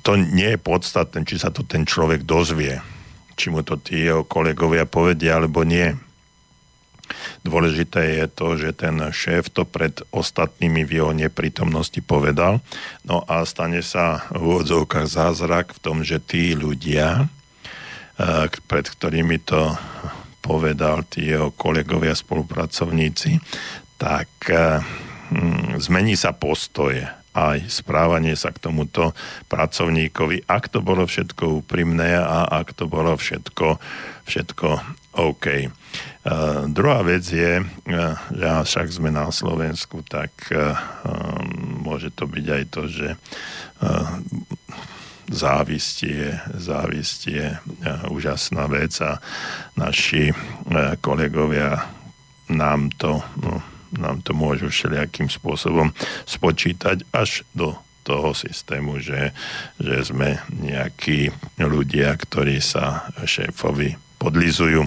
[0.00, 2.80] to nie je podstatné, či sa to ten človek dozvie,
[3.36, 5.92] či mu to tí jeho kolegovia povedia, alebo nie.
[7.44, 12.64] Dôležité je to, že ten šéf to pred ostatnými v jeho neprítomnosti povedal.
[13.04, 17.28] No a stane sa v úvodzovkách zázrak v tom, že tí ľudia,
[18.16, 19.76] e, pred ktorými to
[20.42, 23.38] povedal tí jeho kolegovia, spolupracovníci,
[23.96, 29.16] tak hm, zmení sa postoje aj správanie sa k tomuto
[29.48, 33.80] pracovníkovi, ak to bolo všetko úprimné a ak to bolo všetko,
[34.28, 34.68] všetko
[35.16, 35.68] OK.
[36.22, 40.76] Uh, druhá vec je, uh, že však sme na Slovensku, tak uh,
[41.80, 44.08] môže to byť aj to, že uh,
[45.30, 47.58] závistie, závistie
[48.10, 49.22] úžasná vec a
[49.78, 50.34] naši
[50.98, 51.78] kolegovia
[52.50, 53.62] nám to, no,
[53.94, 55.94] nám to môžu všelijakým spôsobom
[56.26, 59.30] spočítať až do toho systému, že,
[59.78, 61.30] že sme nejakí
[61.62, 64.86] ľudia, ktorí sa šéfovi podlizujú.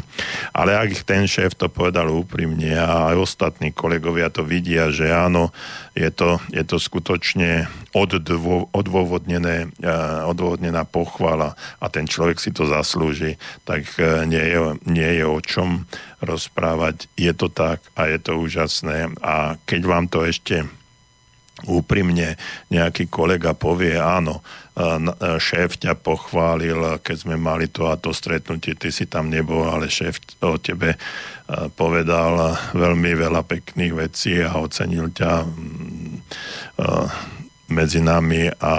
[0.55, 5.51] Ale ak ten šéf to povedal úprimne a aj ostatní kolegovia to vidia, že áno,
[5.91, 9.91] je to, je to skutočne odvo, odôvodnené, eh,
[10.23, 13.35] odôvodnená pochvala a ten človek si to zaslúži,
[13.67, 15.83] tak eh, nie je, nie je o čom
[16.23, 17.11] rozprávať.
[17.19, 19.11] Je to tak a je to úžasné.
[19.19, 20.63] A keď vám to ešte
[21.65, 22.37] úprimne
[22.69, 24.45] nejaký kolega povie, áno,
[25.39, 29.87] šéf ťa pochválil, keď sme mali to a to stretnutie, ty si tam nebol, ale
[29.87, 30.99] šéf o tebe
[31.79, 36.15] povedal veľmi veľa pekných vecí a ocenil ťa mm,
[37.71, 38.73] medzi nami a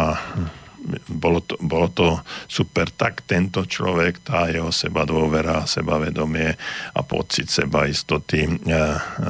[1.10, 2.08] bolo to, bolo to
[2.46, 6.54] super, tak tento človek, tá jeho seba dôvera, sebavedomie
[6.94, 8.50] a pocit seba istoty e,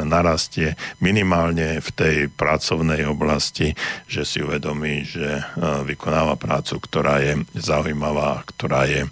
[0.05, 3.73] narastie minimálne v tej pracovnej oblasti,
[4.05, 5.43] že si uvedomí, že e,
[5.89, 9.09] vykonáva prácu, ktorá je zaujímavá, ktorá je,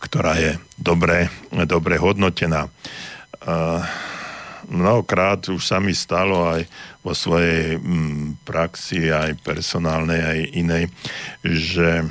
[0.00, 1.32] ktorá je dobre,
[1.64, 2.68] dobre hodnotená.
[2.68, 2.70] E,
[4.70, 6.62] mnohokrát už sa mi stalo aj
[7.02, 10.84] vo svojej mm, praxi, aj personálnej, aj inej,
[11.42, 12.06] že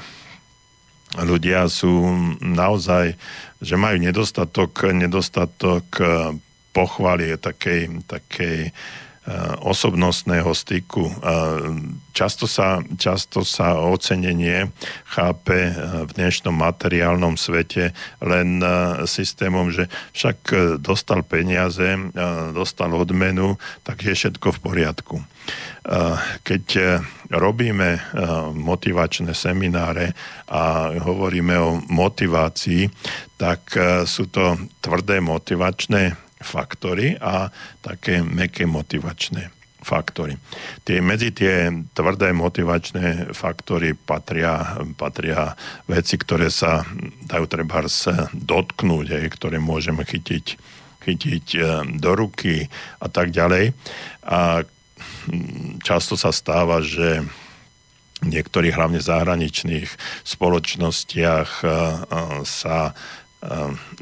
[1.17, 2.05] ľudia sú
[2.43, 3.17] naozaj,
[3.63, 6.35] že majú nedostatok, nedostatok eh,
[6.75, 8.69] pochvaly takej, takej
[9.61, 11.05] osobnostného styku.
[11.05, 11.13] Eh,
[12.11, 14.73] často sa, často sa ocenenie
[15.05, 15.73] chápe eh,
[16.05, 18.61] v dnešnom materiálnom svete len
[19.05, 20.37] systémom, že však
[20.81, 21.95] dostal peniaze,
[22.51, 23.55] dostal odmenu,
[23.85, 25.15] tak je všetko v poriadku.
[26.43, 26.65] Keď
[27.31, 27.89] robíme
[28.53, 30.13] motivačné semináre
[30.51, 32.91] a hovoríme o motivácii,
[33.39, 33.73] tak
[34.03, 37.51] sú to tvrdé motivačné faktory a
[37.83, 40.35] také meké motivačné faktory.
[40.83, 45.55] Tie, medzi tie tvrdé motivačné faktory patria, patria
[45.87, 46.83] veci, ktoré sa
[47.25, 47.87] dajú treba
[48.35, 50.45] dotknúť, aj, ktoré môžeme chytiť,
[50.99, 51.59] chytiť e,
[51.95, 52.67] do ruky
[52.99, 53.71] a tak ďalej.
[54.27, 54.67] A
[55.79, 57.23] často sa stáva, že
[58.19, 59.87] v niektorých hlavne zahraničných
[60.27, 61.71] spoločnostiach e, e,
[62.43, 62.91] sa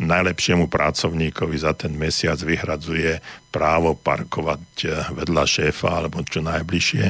[0.02, 3.22] najlepšiemu pracovníkovi za ten mesiac vyhradzuje
[3.54, 7.06] právo parkovať eh, vedľa šéfa alebo čo najbližšie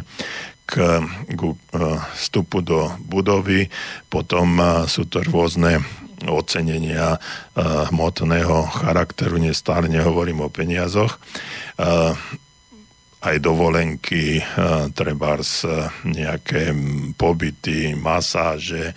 [0.67, 0.73] k,
[1.28, 1.55] k eh,
[2.19, 3.71] vstupu do budovy.
[4.11, 5.84] Potom eh, sú to rôzne
[6.17, 7.21] ocenenia
[7.53, 11.21] hmotného charakteru, nestále nehovorím o peniazoch
[13.18, 14.38] aj dovolenky,
[14.93, 15.41] treba
[16.05, 16.70] nejaké
[17.18, 18.93] pobyty, masáže,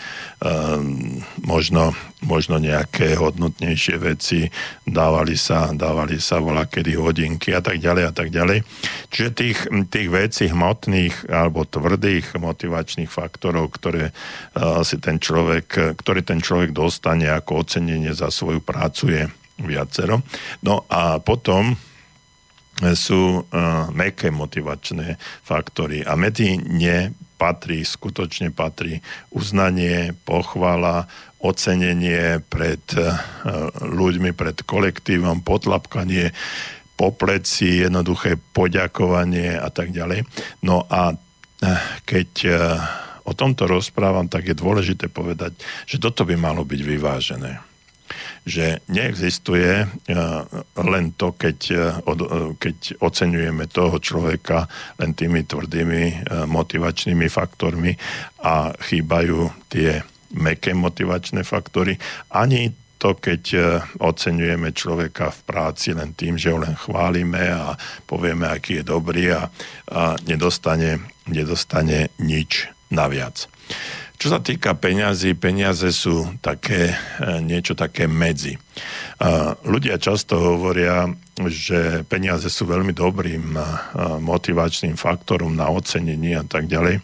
[1.41, 4.45] možno, možno nejaké hodnotnejšie veci,
[4.85, 8.61] dávali sa, dávali sa volá kedy hodinky a tak ďalej a tak ďalej.
[9.09, 9.59] Čiže tých,
[9.89, 14.13] tých vecí hmotných alebo tvrdých motivačných faktorov, ktoré
[14.85, 19.23] si ten človek, ktorý ten človek dostane ako ocenenie za svoju prácu je
[19.65, 20.21] viacero.
[20.61, 21.73] No a potom
[22.97, 29.01] sú uh, meké motivačné faktory a medzi ne patrí, skutočne patrí
[29.33, 31.09] uznanie, pochvala,
[31.41, 33.17] ocenenie pred uh,
[33.81, 36.33] ľuďmi, pred kolektívom, potlapkanie
[36.97, 40.29] po pleci, jednoduché poďakovanie a tak ďalej.
[40.65, 41.19] No a uh,
[42.05, 42.53] keď uh,
[43.25, 45.57] o tomto rozprávam, tak je dôležité povedať,
[45.89, 47.70] že toto by malo byť vyvážené
[48.47, 49.87] že neexistuje e,
[50.81, 54.65] len to, keď, e, e, keď oceňujeme toho človeka
[54.97, 57.93] len tými tvrdými motivačnými faktormi
[58.45, 60.01] a chýbajú tie
[60.41, 61.99] meké motivačné faktory,
[62.33, 63.43] ani to, keď
[63.97, 67.73] oceňujeme človeka v práci len tým, že ho len chválime a
[68.05, 69.49] povieme, aký je dobrý a,
[69.89, 73.49] a nedostane, nedostane nič naviac.
[74.21, 78.61] Čo sa týka peňazí, peniaze sú také, e, niečo také medzi.
[79.65, 81.09] Ľudia často hovoria,
[81.49, 83.65] že peniaze sú veľmi dobrým e,
[84.21, 87.01] motivačným faktorom na ocenenie a tak ďalej.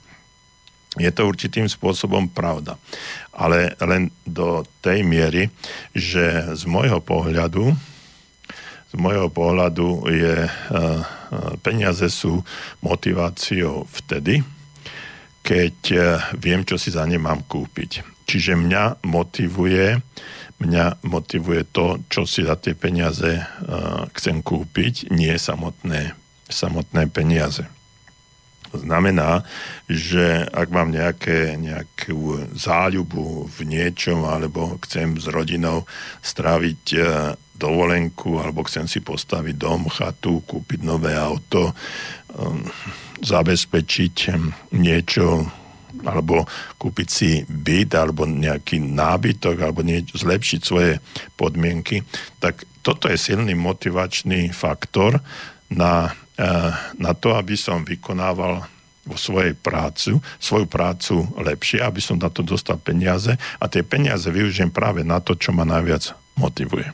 [1.00, 2.76] Je to určitým spôsobom pravda.
[3.32, 5.48] Ale len do tej miery,
[5.96, 7.72] že z môjho pohľadu
[8.86, 10.50] z môjho pohľadu je, e,
[11.64, 12.44] peniaze sú
[12.84, 14.44] motiváciou vtedy,
[15.46, 16.02] keď eh,
[16.34, 18.02] viem, čo si za ne mám kúpiť.
[18.26, 20.02] Čiže mňa motivuje,
[20.58, 26.10] mňa motivuje to, čo si za tie peniaze uh, chcem kúpiť, nie samotné,
[26.50, 27.70] samotné peniaze.
[28.80, 29.42] Znamená,
[29.88, 35.88] že ak mám nejaké, nejakú záľubu v niečom, alebo chcem s rodinou
[36.20, 41.72] stráviť uh, dovolenku, alebo chcem si postaviť dom, chatu, kúpiť nové auto,
[42.36, 42.60] um,
[43.24, 44.36] zabezpečiť
[44.76, 45.48] niečo
[46.04, 46.44] alebo
[46.76, 51.00] kúpiť si byt alebo nejaký nábytok alebo niečo, zlepšiť svoje
[51.40, 52.04] podmienky,
[52.36, 55.24] tak toto je silný motivačný faktor
[55.70, 58.66] na, eh, na to, aby som vykonával
[59.06, 63.30] vo svojej prácu, svoju prácu lepšie, aby som na to dostal peniaze
[63.62, 66.90] a tie peniaze využijem práve na to, čo ma najviac motivuje.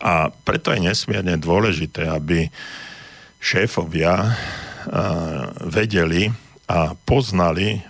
[0.00, 2.48] A preto je nesmierne dôležité, aby
[3.36, 4.32] šéfovia
[5.68, 6.30] vedeli
[6.66, 7.82] a poznali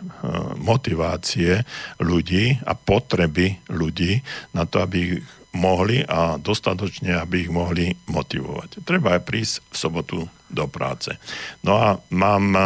[0.58, 1.64] motivácie
[2.00, 4.20] ľudí a potreby ľudí
[4.52, 8.80] na to, aby ich mohli a dostatočne, aby ich mohli motivovať.
[8.88, 11.12] Treba aj prísť v sobotu do práce.
[11.60, 12.56] No a mám,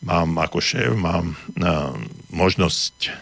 [0.00, 1.36] mám ako šéf, mám
[2.32, 3.12] možnosť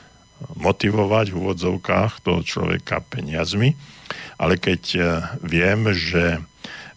[0.55, 3.75] motivovať v úvodzovkách toho človeka peniazmi,
[4.39, 4.83] ale keď
[5.43, 6.43] viem, že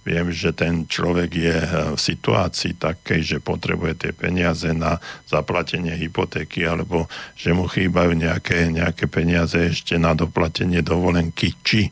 [0.07, 5.91] Viem, že ten človek je eh, v situácii takej, že potrebuje tie peniaze na zaplatenie
[5.99, 11.91] hypotéky alebo že mu chýbajú nejaké, nejaké peniaze ešte na doplatenie dovolenky, či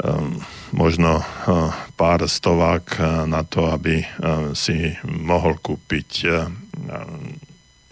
[0.00, 0.40] um,
[0.72, 1.68] možno uh,
[2.00, 6.48] pár stovák uh, na to, aby uh, si mohol kúpiť uh,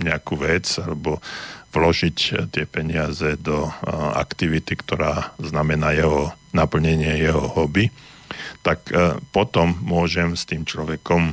[0.01, 1.21] nejakú vec alebo
[1.69, 3.69] vložiť tie peniaze do
[4.17, 7.93] aktivity, ktorá znamená jeho naplnenie jeho hobby
[8.69, 11.33] tak e, potom môžem s tým človekom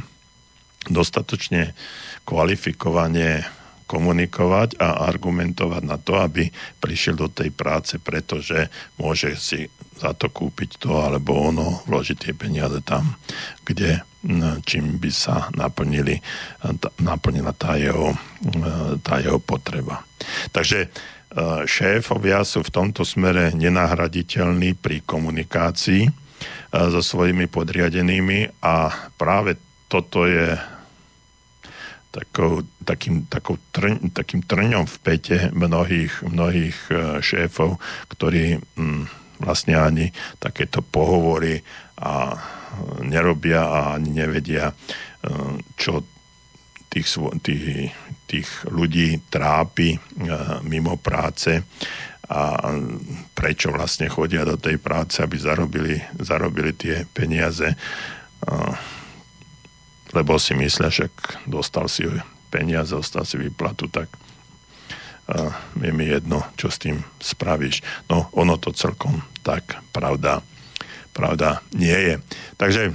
[0.87, 1.75] dostatočne
[2.23, 3.43] kvalifikovane
[3.85, 6.47] komunikovať a argumentovať na to, aby
[6.79, 9.67] prišiel do tej práce, pretože môže si
[9.99, 13.19] za to kúpiť to alebo ono, vložiť tie peniaze tam,
[13.67, 13.99] kde
[14.65, 16.17] čím by sa naplnili,
[17.03, 20.01] naplnila tá jeho, e, tá jeho potreba.
[20.49, 20.89] Takže e,
[21.67, 26.24] šéfovia sú v tomto smere nenahraditeľní pri komunikácii,
[26.75, 29.55] so svojimi podriadenými a práve
[29.87, 30.59] toto je
[32.11, 37.75] takou, takým, takou trň, takým trňom v pete mnohých, mnohých e, šéfov,
[38.07, 39.03] ktorí m, mm,
[39.43, 40.05] vlastne ani
[40.39, 41.59] takéto pohovory
[41.99, 42.39] a
[43.03, 44.73] nerobia a ani nevedia, e,
[45.75, 46.07] čo
[46.87, 47.07] tých,
[47.43, 47.91] tých,
[48.23, 49.99] tých ľudí trápi e,
[50.63, 51.59] mimo práce
[52.25, 52.73] a
[53.37, 57.77] prečo vlastne chodia do tej práce, aby zarobili, zarobili tie peniaze,
[60.09, 61.13] lebo si myslia, že
[61.45, 62.09] dostal si
[62.49, 64.09] peniaze, dostal si výplatu, tak
[65.77, 67.81] je mi jedno, čo s tým spravíš.
[68.09, 70.41] No, ono to celkom tak pravda,
[71.13, 72.15] pravda nie je.
[72.57, 72.93] Takže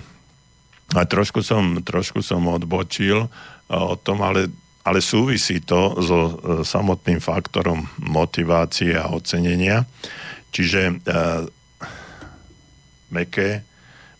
[0.90, 3.30] A trošku som, trošku som odbočil
[3.70, 4.50] o tom, ale,
[4.84, 6.20] ale súvisí to so
[6.64, 9.84] samotným faktorom motivácie a ocenenia.
[10.50, 10.94] Čiže e,
[13.12, 13.62] meké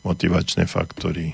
[0.05, 1.33] motivačné faktory,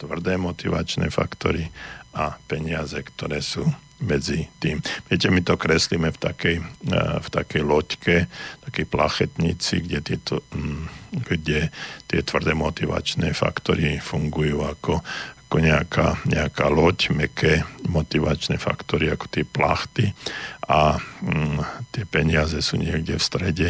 [0.00, 1.68] tvrdé motivačné faktory
[2.16, 3.64] a peniaze, ktoré sú
[4.02, 4.82] medzi tým.
[5.06, 6.56] Viete, my to kreslíme v takej,
[6.90, 8.26] e, v takej loďke,
[8.66, 10.84] takej plachetnici, kde, tieto, mm,
[11.22, 11.70] kde
[12.10, 15.06] tie tvrdé motivačné faktory fungujú ako,
[15.52, 20.08] ako nejaká, nejaká loď, meké motivačné faktory ako tie plachty
[20.64, 21.60] a mm,
[21.92, 23.68] tie peniaze sú niekde v strede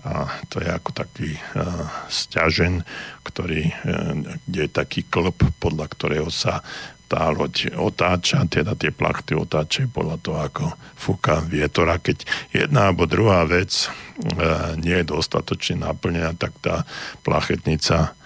[0.00, 2.88] a to je ako taký uh, stiažen,
[3.20, 4.16] ktorý, uh,
[4.48, 6.64] kde je taký klb, podľa ktorého sa
[7.04, 10.64] tá loď otáča, teda tie plachty otáčajú podľa toho, ako
[10.96, 11.92] fúka vietor.
[11.92, 16.88] A keď jedna alebo druhá vec uh, nie je dostatočne naplnená, tak tá
[17.20, 18.16] plachetnica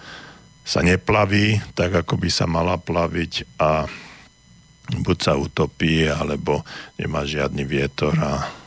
[0.65, 3.85] sa neplaví tak, ako by sa mala plaviť a
[5.05, 6.65] buď sa utopí, alebo
[6.97, 8.65] nemá žiadny vietor a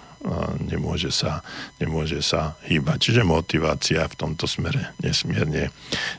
[0.66, 1.46] nemôže sa,
[1.78, 3.10] nemôže sa hýbať.
[3.10, 5.70] Čiže motivácia v tomto smere nesmierne,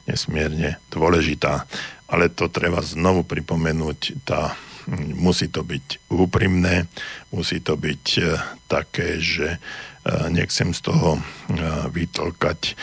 [0.07, 1.67] nesmierne dôležitá.
[2.09, 4.55] Ale to treba znovu pripomenúť, tá,
[5.13, 6.89] musí to byť úprimné,
[7.29, 8.21] musí to byť e,
[8.65, 9.57] také, že e,
[10.33, 11.21] nechcem z toho e,
[11.93, 12.73] vytlkať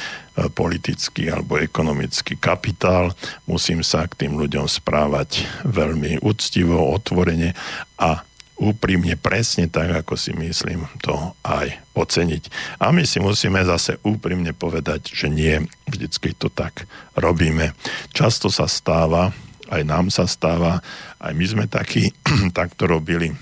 [0.53, 3.17] politický alebo ekonomický kapitál,
[3.49, 7.57] musím sa k tým ľuďom správať veľmi úctivo, otvorene
[7.97, 8.21] a
[8.57, 11.13] úprimne, presne tak, ako si myslím, to
[11.45, 12.49] aj oceniť.
[12.81, 17.77] A my si musíme zase úprimne povedať, že nie, vždycky to tak robíme.
[18.17, 19.33] Často sa stáva,
[19.69, 20.81] aj nám sa stáva,
[21.21, 22.13] aj my sme takí,
[22.57, 23.37] takto robili,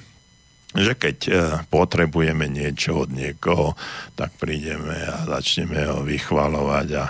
[0.74, 1.30] že keď e,
[1.70, 3.78] potrebujeme niečo od niekoho,
[4.18, 7.04] tak prídeme a začneme ho vychvalovať a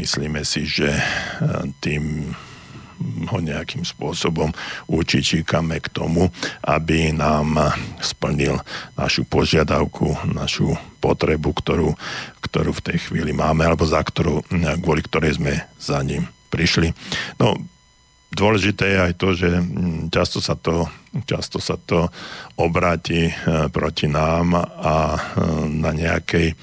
[0.00, 1.04] myslíme si, že e,
[1.84, 2.32] tým
[3.02, 4.54] ho nejakým spôsobom
[4.86, 6.30] učičíkame k tomu,
[6.62, 8.62] aby nám splnil
[8.94, 11.90] našu požiadavku, našu potrebu, ktorú,
[12.46, 14.46] ktorú v tej chvíli máme, alebo za ktorú,
[14.80, 16.94] kvôli ktorej sme za ním prišli.
[17.42, 17.58] No,
[18.32, 19.50] dôležité je aj to, že
[20.08, 20.88] často sa to,
[21.28, 22.08] často sa to
[22.58, 25.20] obráti eh, proti nám a eh,
[25.68, 26.56] na nejakej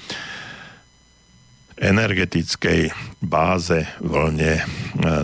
[1.80, 2.92] energetickej
[3.24, 4.62] báze vlne e,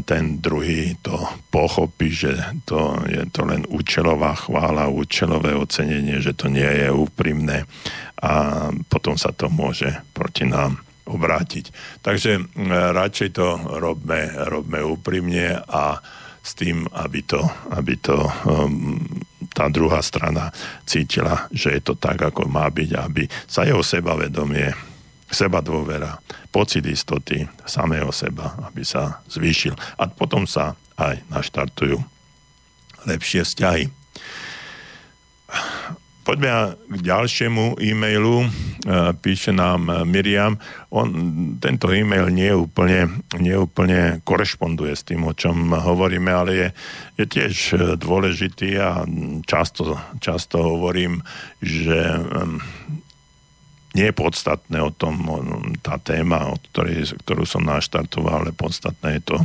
[0.08, 1.20] ten druhý to
[1.52, 2.32] pochopí, že
[2.64, 7.68] to je to len účelová chvála, účelové ocenenie, že to nie je úprimné
[8.16, 8.32] a
[8.88, 12.00] potom sa to môže proti nám obrátiť.
[12.00, 12.42] Takže e,
[12.72, 16.00] radšej to robme, robme úprimne a
[16.46, 17.42] s tým, aby to,
[17.74, 18.14] aby to
[18.46, 19.02] um,
[19.50, 20.54] tá druhá strana
[20.86, 24.70] cítila, že je to tak, ako má byť, aby sa jeho sebavedomie
[25.26, 26.22] seba dôvera,
[26.54, 29.74] pocit istoty samého seba, aby sa zvýšil.
[29.98, 31.98] A potom sa aj naštartujú
[33.10, 33.90] lepšie vzťahy.
[36.26, 38.42] Poďme k ďalšiemu e-mailu.
[38.42, 38.48] E,
[39.22, 40.58] píše nám Miriam.
[40.90, 41.06] On,
[41.62, 46.68] tento e-mail nie úplne, nie úplne korešponduje s tým, o čom hovoríme, ale je,
[47.22, 47.54] je tiež
[48.02, 49.06] dôležitý a
[49.46, 51.22] často, často hovorím,
[51.62, 52.18] že
[53.96, 55.24] nie je podstatné o tom,
[55.80, 59.38] tá téma, od ktorej, ktorú som naštartoval, ale podstatné je to,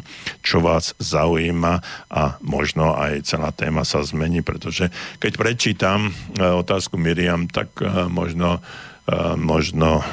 [0.44, 1.80] čo vás zaujíma
[2.12, 4.92] a možno aj celá téma sa zmení, pretože
[5.24, 8.60] keď prečítam e, otázku Miriam, tak e, možno,
[9.08, 10.04] e, možno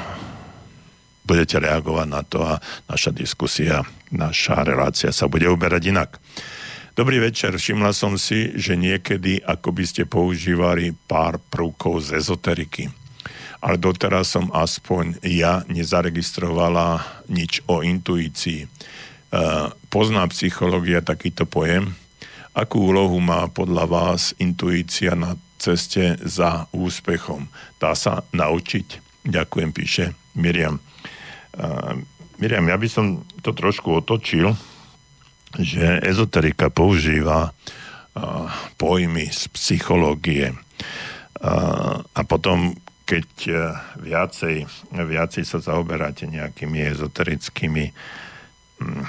[1.27, 6.15] budete reagovať na to a naša diskusia, naša relácia sa bude uberať inak.
[6.95, 12.98] Dobrý večer, všimla som si, že niekedy ako by ste používali pár prúkov z ezoteriky
[13.59, 18.63] ale doteraz som aspoň ja nezaregistrovala nič o intuícii.
[18.63, 18.67] E,
[19.91, 21.91] pozná psychológia takýto pojem?
[22.55, 27.51] Akú úlohu má podľa vás intuícia na ceste za úspechom?
[27.77, 28.99] Dá sa naučiť?
[29.27, 30.79] Ďakujem, píše Miriam.
[31.53, 31.99] Uh,
[32.39, 34.55] Miriam, ja by som to trošku otočil,
[35.59, 38.47] že ezoterika používa uh,
[38.79, 40.55] pojmy z psychológie.
[41.39, 42.75] A potom
[43.09, 43.53] keď e,
[44.05, 44.55] viacej,
[44.93, 47.89] viacej sa zaoberáte nejakými ezoterickými
[48.77, 49.03] mm,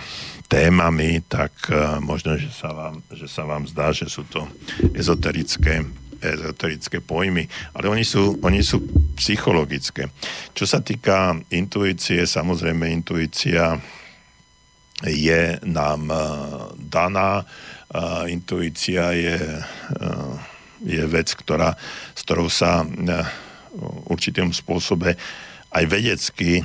[0.49, 4.49] témami, tak e, možno, že sa, vám, že sa vám zdá, že sú to
[4.97, 5.85] ezoterické,
[6.17, 7.45] ezoterické pojmy,
[7.77, 8.81] ale oni sú, oni sú
[9.21, 10.09] psychologické.
[10.57, 13.77] Čo sa týka intuície, samozrejme intuícia
[15.05, 16.17] je nám e,
[16.89, 17.45] daná,
[18.31, 19.35] intuícia je,
[20.87, 21.75] je vec, ktorá,
[22.15, 22.87] s ktorou sa
[24.11, 25.15] určitým spôsobe
[25.71, 26.63] aj vedecky e,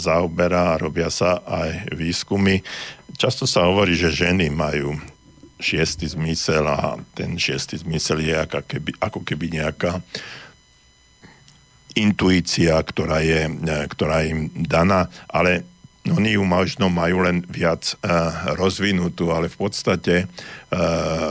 [0.00, 2.64] zaoberá a robia sa aj výskumy.
[3.20, 4.96] Často sa hovorí, že ženy majú
[5.60, 10.00] šiestý zmysel a ten šiestý zmysel je ako keby, ako keby nejaká
[11.96, 13.48] intuícia, ktorá je,
[13.88, 15.64] ktorá je im daná, ale
[16.04, 20.14] oni ju možno majú len viac uh, rozvinutú, ale v podstate,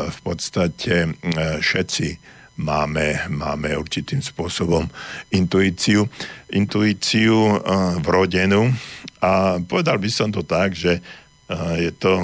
[0.10, 1.16] v podstate
[1.62, 2.08] všetci
[2.56, 4.88] máme, máme určitým spôsobom
[5.32, 6.08] intuíciu,
[6.52, 8.72] intuíciu uh, vrodenú.
[9.20, 12.24] A povedal by som to tak, že uh, je to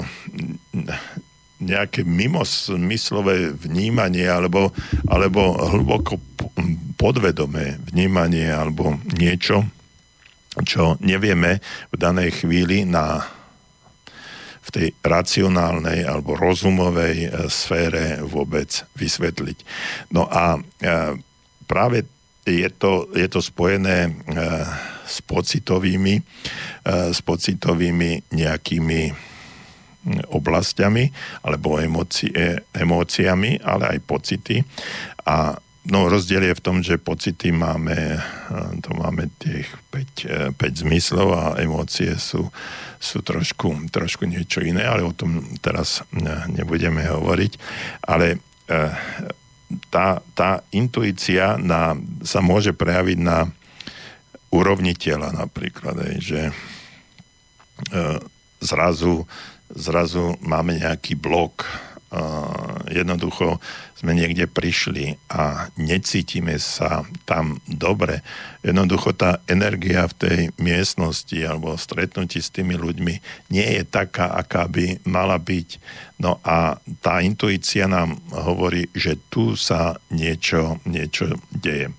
[1.62, 4.74] nejaké mimosmyslové vnímanie alebo,
[5.06, 6.18] alebo hlboko
[6.98, 9.62] podvedomé vnímanie alebo niečo,
[10.66, 11.62] čo nevieme
[11.94, 13.22] v danej chvíli na
[14.62, 19.58] v tej racionálnej alebo rozumovej e, sfére vôbec vysvetliť.
[20.14, 20.60] No a e,
[21.66, 22.06] práve
[22.46, 24.12] je to, je to spojené e,
[25.02, 26.24] s pocitovými,
[26.88, 29.02] s pocitovými nejakými
[30.32, 31.04] oblastiami
[31.44, 32.32] alebo emócie,
[32.72, 34.64] emóciami, ale aj pocity.
[35.28, 35.52] A
[35.82, 38.22] No rozdiel je v tom, že pocity máme,
[38.86, 42.46] to máme tých 5, 5 e, zmyslov a emócie sú,
[43.02, 46.22] sú trošku, trošku niečo iné, ale o tom teraz e,
[46.54, 47.52] nebudeme hovoriť.
[48.06, 48.38] Ale
[49.90, 53.50] tá, tá intuícia na, sa môže prejaviť na
[54.54, 56.54] úrovni tela napríklad, že
[58.62, 59.26] zrazu,
[59.74, 61.66] zrazu máme nejaký blok,
[62.92, 63.56] jednoducho
[63.96, 68.20] sme niekde prišli a necítime sa tam dobre.
[68.66, 73.14] Jednoducho tá energia v tej miestnosti alebo stretnutí s tými ľuďmi
[73.54, 75.78] nie je taká, aká by mala byť.
[76.18, 81.94] No a tá intuícia nám hovorí, že tu sa niečo, niečo deje.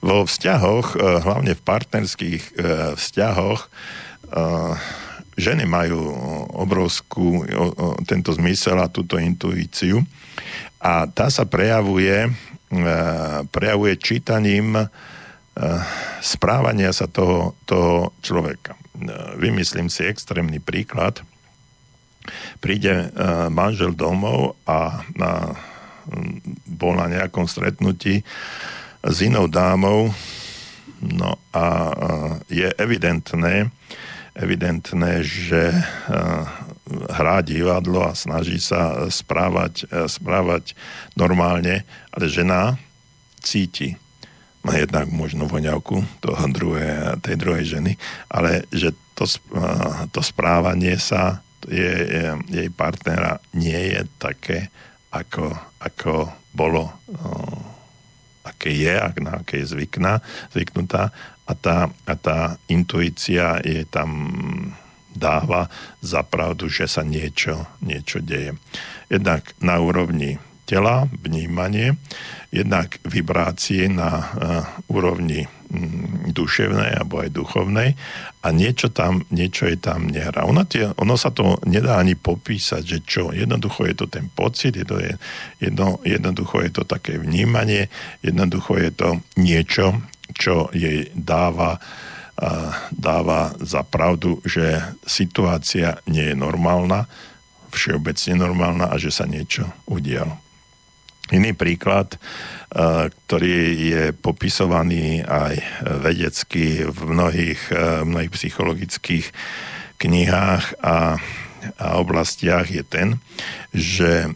[0.00, 2.52] Vo vzťahoch, e, hlavne v partnerských e,
[2.96, 3.68] vzťahoch, e,
[5.40, 5.98] ženy majú
[6.60, 7.42] obrovskú
[8.04, 10.04] tento zmysel a túto intuíciu
[10.80, 12.30] a tá sa prejavuje, e,
[13.52, 14.84] prejavuje čítaním e,
[16.24, 18.72] správania sa toho, toho človeka.
[18.72, 18.80] E,
[19.36, 21.20] vymyslím si extrémny príklad.
[22.60, 23.10] Príde
[23.48, 25.56] manžel domov a na,
[26.68, 28.20] bol na nejakom stretnutí
[29.00, 30.12] s inou dámou,
[31.00, 31.64] no a
[32.52, 33.72] je evidentné,
[34.34, 35.74] evidentné, že
[37.10, 40.74] hrá divadlo a snaží sa správať, e, správať
[41.14, 42.74] normálne, ale žena
[43.40, 43.94] cíti
[44.60, 47.92] má jednak možno voňavku toho druhé, tej druhej ženy,
[48.28, 49.62] ale že to, e,
[50.10, 54.58] to správanie sa je, je, jej partnera nie je také,
[55.12, 56.88] ako, ako bolo,
[58.48, 60.24] aké je, ak na aké je zvykná,
[60.56, 61.12] zvyknutá
[61.50, 64.30] a tá, a tá intuícia je tam
[65.10, 65.66] dáva
[65.98, 68.54] za pravdu, že sa niečo, niečo deje.
[69.10, 70.38] Jednak na úrovni
[70.70, 71.98] tela, vnímanie,
[72.54, 77.98] jednak vibrácie na uh, úrovni um, duševnej alebo aj duchovnej
[78.46, 80.46] a niečo tam, niečo je tam nehrá.
[80.46, 83.34] Ono, tie, ono sa to nedá ani popísať, že čo.
[83.34, 85.18] Jednoducho je to ten pocit, je to je,
[85.58, 87.90] jedno, jednoducho je to také vnímanie,
[88.22, 89.98] jednoducho je to niečo,
[90.40, 91.76] čo jej dáva
[92.96, 97.04] dáva za pravdu, že situácia nie je normálna,
[97.68, 100.40] všeobecne normálna a že sa niečo udialo.
[101.36, 102.16] Iný príklad,
[102.72, 105.54] ktorý je popisovaný aj
[106.02, 107.60] vedecky v mnohých,
[108.08, 109.26] mnohých psychologických
[110.00, 111.20] knihách a,
[111.76, 113.20] a oblastiach je ten,
[113.70, 114.32] že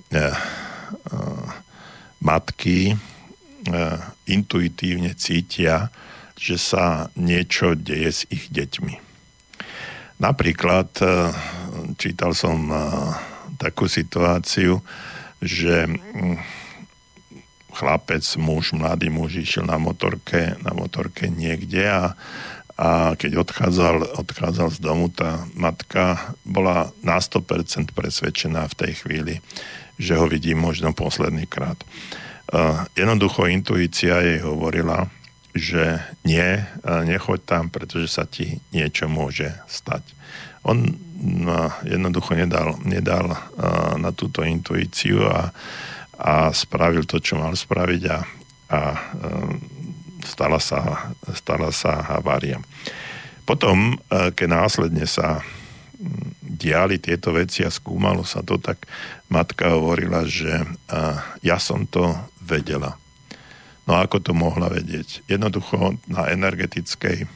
[2.21, 3.01] matky
[4.29, 5.89] intuitívne cítia,
[6.35, 9.05] že sa niečo deje s ich deťmi.
[10.19, 11.07] Napríklad e,
[11.99, 12.77] čítal som e,
[13.59, 14.79] takú situáciu,
[15.43, 16.39] že mm,
[17.75, 22.15] chlapec, muž, mladý muž išiel na motorke, na motorke niekde a,
[22.79, 29.35] a keď odchádzal, odchádzal z domu, tá matka bola na 100% presvedčená v tej chvíli,
[29.99, 31.79] že ho vidí možno posledný krát.
[32.99, 35.09] Jednoducho intuícia jej hovorila,
[35.55, 40.03] že nie, nechoď tam, pretože sa ti niečo môže stať.
[40.67, 40.83] On
[41.21, 43.39] no, jednoducho nedal, nedal
[44.01, 45.55] na túto intuíciu a,
[46.19, 48.19] a spravil to, čo mal spraviť a,
[48.75, 48.79] a
[50.27, 52.59] stala, sa, stala sa havária.
[53.45, 55.45] Potom, keď následne sa
[56.41, 58.89] diali tieto veci a skúmalo sa to, tak
[59.29, 60.65] matka hovorila, že
[61.45, 63.01] ja som to vedela
[63.85, 65.29] No ako to mohla vedieť?
[65.29, 67.29] Jednoducho na energetickej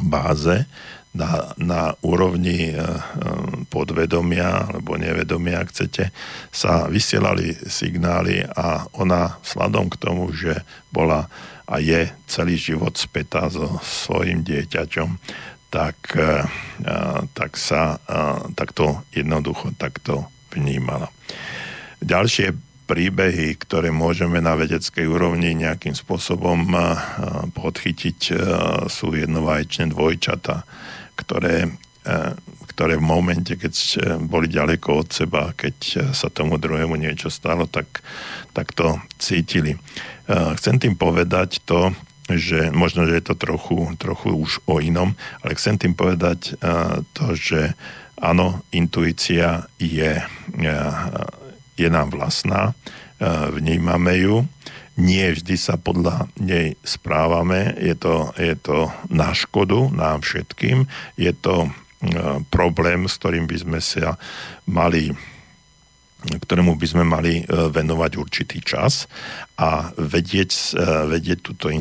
[0.00, 0.64] báze,
[1.12, 2.72] na, na úrovni
[3.68, 6.14] podvedomia alebo nevedomia, ak chcete,
[6.48, 11.28] sa vysielali signály a ona vzhľadom k tomu, že bola
[11.70, 15.18] a je celý život spätá so svojim dieťaťom,
[15.70, 16.18] tak,
[17.30, 18.02] tak sa
[18.58, 21.12] takto jednoducho takto vnímala.
[22.02, 26.74] Ďalšie príbehy, ktoré môžeme na vedeckej úrovni nejakým spôsobom
[27.54, 28.34] podchytiť,
[28.90, 30.66] sú jednovaječné dvojčata,
[31.14, 31.70] ktoré,
[32.74, 33.74] ktoré v momente, keď
[34.26, 38.02] boli ďaleko od seba, keď sa tomu druhému niečo stalo, tak,
[38.50, 39.78] tak to cítili.
[40.26, 41.94] Chcem tým povedať to,
[42.26, 45.14] že možno, že je to trochu, trochu už o inom,
[45.46, 46.58] ale chcem tým povedať
[47.14, 47.78] to, že
[48.18, 50.18] áno, intuícia je
[51.80, 52.72] je nám vlastná, e,
[53.56, 54.44] vnímame ju,
[55.00, 60.84] nie vždy sa podľa nej správame, je to, je to na škodu nám všetkým,
[61.16, 61.70] je to e,
[62.52, 64.20] problém, s ktorým by sme sa
[64.68, 65.16] mali
[66.20, 69.08] ktorému by sme mali e, venovať určitý čas
[69.56, 70.76] a vedieť,
[71.08, 71.72] vedieť túto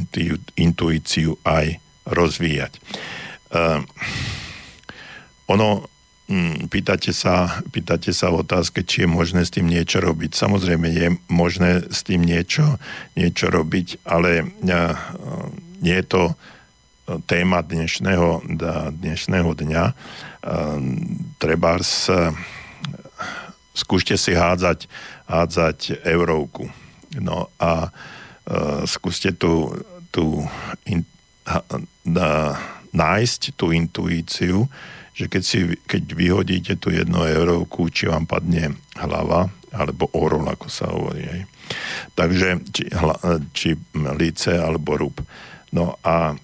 [0.55, 1.75] intuíciu aj
[2.07, 2.79] rozvíjať.
[5.51, 5.67] Ono
[6.69, 10.37] pýtate sa, pýtate sa o otázke, či je možné s tým niečo robiť.
[10.37, 12.77] Samozrejme je možné s tým niečo,
[13.17, 14.45] niečo robiť, ale
[15.81, 16.37] nie je to
[17.25, 18.45] téma dnešného,
[18.93, 19.83] dnešného dňa.
[21.41, 21.71] Treba
[23.73, 24.85] skúšte si hádzať,
[25.25, 26.69] hádzať eurovku.
[27.17, 27.89] No a
[28.85, 29.73] skúste tu,
[30.13, 30.45] tu
[30.85, 31.01] in,
[32.93, 34.69] nájsť tú intuíciu,
[35.19, 40.67] že keď, si, keď vyhodíte tú jednu eurovku, či vám padne hlava, alebo orol, ako
[40.71, 41.27] sa hovorí.
[41.27, 41.41] Hej.
[42.15, 43.19] Takže či, hla,
[43.51, 43.75] či
[44.15, 45.19] líce alebo rúb.
[45.75, 46.39] No a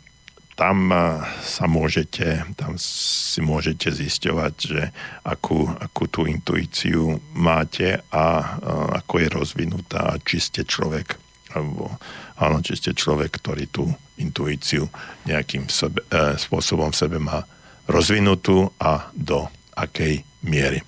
[0.60, 0.92] tam
[1.40, 4.82] sa môžete, tam si môžete zisťovať, že
[5.24, 8.28] akú, akú tú intuíciu máte a, a
[9.04, 11.16] ako je rozvinutá, či ste človek,
[11.56, 11.96] alebo
[12.40, 14.88] áno, či ste človek, ktorý tú intuíciu
[15.28, 17.44] nejakým sebe, e, spôsobom v sebe má
[17.86, 20.82] rozvinutú a do akej miery.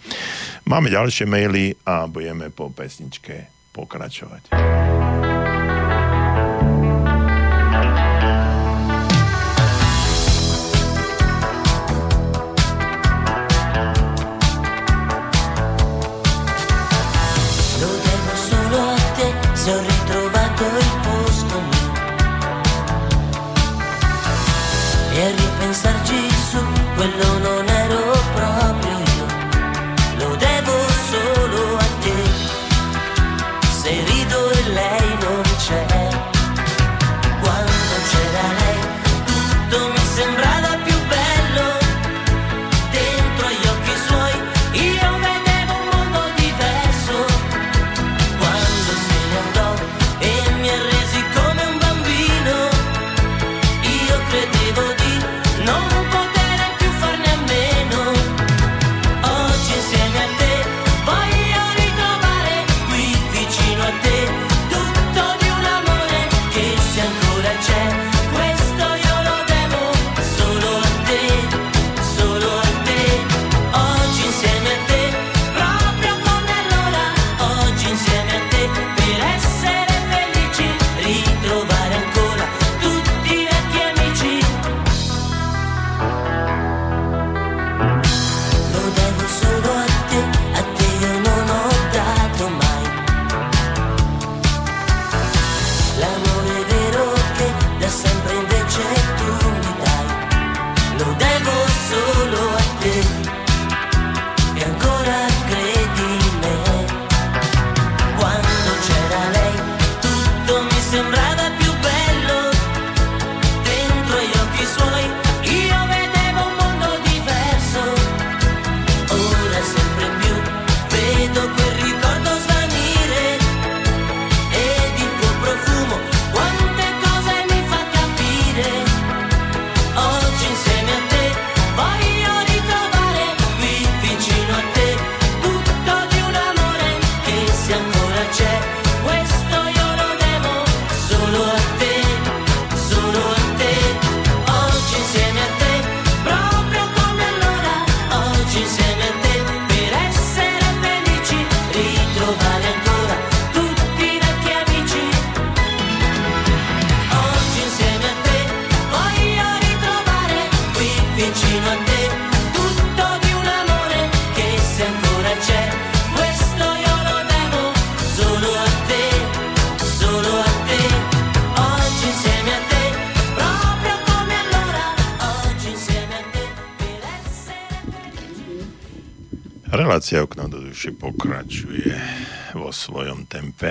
[0.67, 4.53] Máme ďalšie maily a budeme po pesničke pokračovať.
[19.67, 19.96] più
[27.11, 27.36] farne a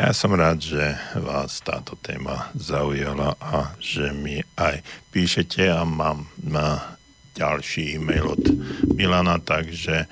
[0.07, 4.79] Ja som rád, že vás táto téma zaujala a že mi aj
[5.11, 6.95] píšete a mám na
[7.35, 8.45] ďalší e-mail od
[8.95, 10.07] Milana, takže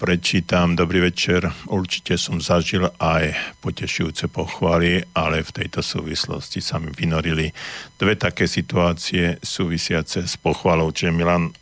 [0.00, 0.72] prečítam.
[0.72, 1.52] Dobrý večer.
[1.68, 7.52] Určite som zažil aj potešujúce pochvaly, ale v tejto súvislosti sa mi vynorili
[8.00, 10.96] dve také situácie súvisiace s pochvalou.
[10.96, 11.52] Čiže Milan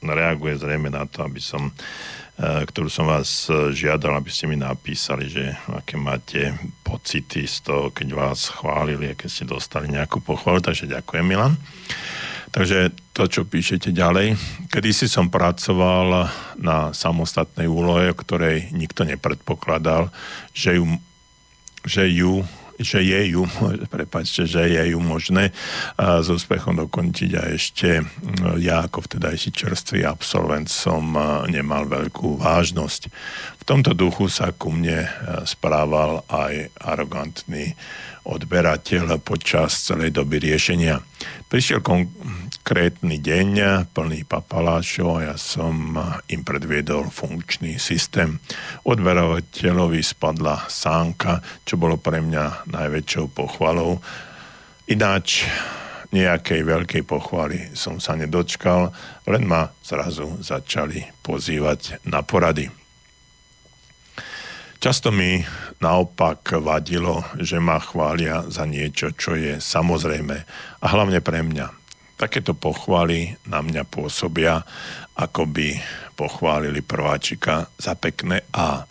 [0.00, 1.76] reaguje zrejme na to, aby som
[2.36, 6.52] ktorú som vás eh, žiadal, aby ste mi napísali, že aké máte
[6.84, 10.60] pocity z toho, keď vás chválili keď ste dostali nejakú pochvalu.
[10.60, 11.56] Takže ďakujem, Milan.
[12.52, 14.36] Takže to, čo píšete ďalej.
[14.72, 20.08] Kedy si som pracoval na samostatnej úlohe, o ktorej nikto nepredpokladal,
[20.56, 20.84] že ju,
[21.84, 22.44] že ju
[22.80, 23.42] že je ju,
[23.88, 25.52] prepáčte, že je ju možné
[25.96, 28.04] s úspechom dokončiť a ešte
[28.60, 31.16] ja ako vtedajší čerstvý absolvent som
[31.48, 33.02] nemal veľkú vážnosť.
[33.60, 35.08] V tomto duchu sa ku mne
[35.42, 37.74] správal aj arogantný
[38.26, 40.98] odberateľ počas celej doby riešenia.
[41.46, 43.50] Prišiel konkrétny deň
[43.94, 45.94] plný papalášov a ja som
[46.26, 48.42] im predviedol funkčný systém.
[48.82, 54.02] Odberateľovi spadla sánka, čo bolo pre mňa najväčšou pochvalou.
[54.90, 55.46] Ináč
[56.10, 58.90] nejakej veľkej pochvaly som sa nedočkal,
[59.30, 62.70] len ma zrazu začali pozývať na porady.
[64.76, 65.40] Často mi
[65.80, 70.36] naopak vadilo, že ma chvália za niečo, čo je samozrejme
[70.80, 71.66] a hlavne pre mňa.
[72.16, 74.64] Takéto pochvály na mňa pôsobia,
[75.20, 75.76] ako by
[76.16, 78.88] pochválili prváčika za pekné a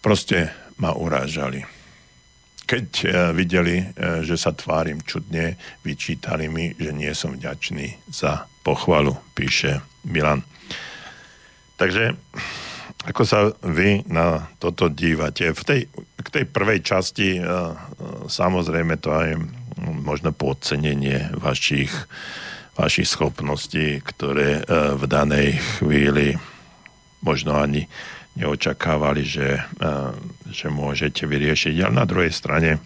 [0.00, 0.48] proste
[0.80, 1.60] ma urážali.
[2.64, 3.84] Keď e, videli, e,
[4.24, 10.40] že sa tvárim čudne, vyčítali mi, že nie som vďačný za pochvalu, píše Milan.
[11.76, 12.16] Takže
[13.02, 15.50] ako sa vy na toto dívate?
[15.50, 15.80] V tej,
[16.22, 17.42] k tej prvej časti
[18.30, 19.30] samozrejme to aj
[19.82, 21.90] možno podcenenie vašich,
[22.78, 24.62] vašich schopností, ktoré
[24.94, 26.38] v danej chvíli
[27.26, 27.90] možno ani
[28.38, 29.66] neočakávali, že,
[30.48, 31.74] že môžete vyriešiť.
[31.82, 32.78] Ale na druhej strane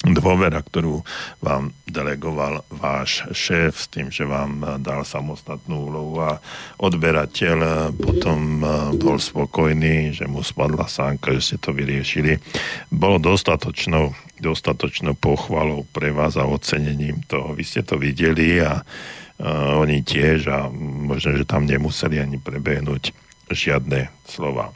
[0.00, 1.04] dôvera, ktorú
[1.44, 6.40] vám delegoval váš šéf s tým, že vám dal samostatnú úlohu a
[6.80, 8.64] odberateľ potom
[8.96, 12.40] bol spokojný, že mu spadla sánka, že ste to vyriešili.
[12.88, 17.52] Bolo dostatočnou, dostatočnou pochvalou pre vás a ocenením toho.
[17.52, 23.12] Vy ste to videli a uh, oni tiež a možno, že tam nemuseli ani prebehnúť
[23.52, 24.72] žiadne slova.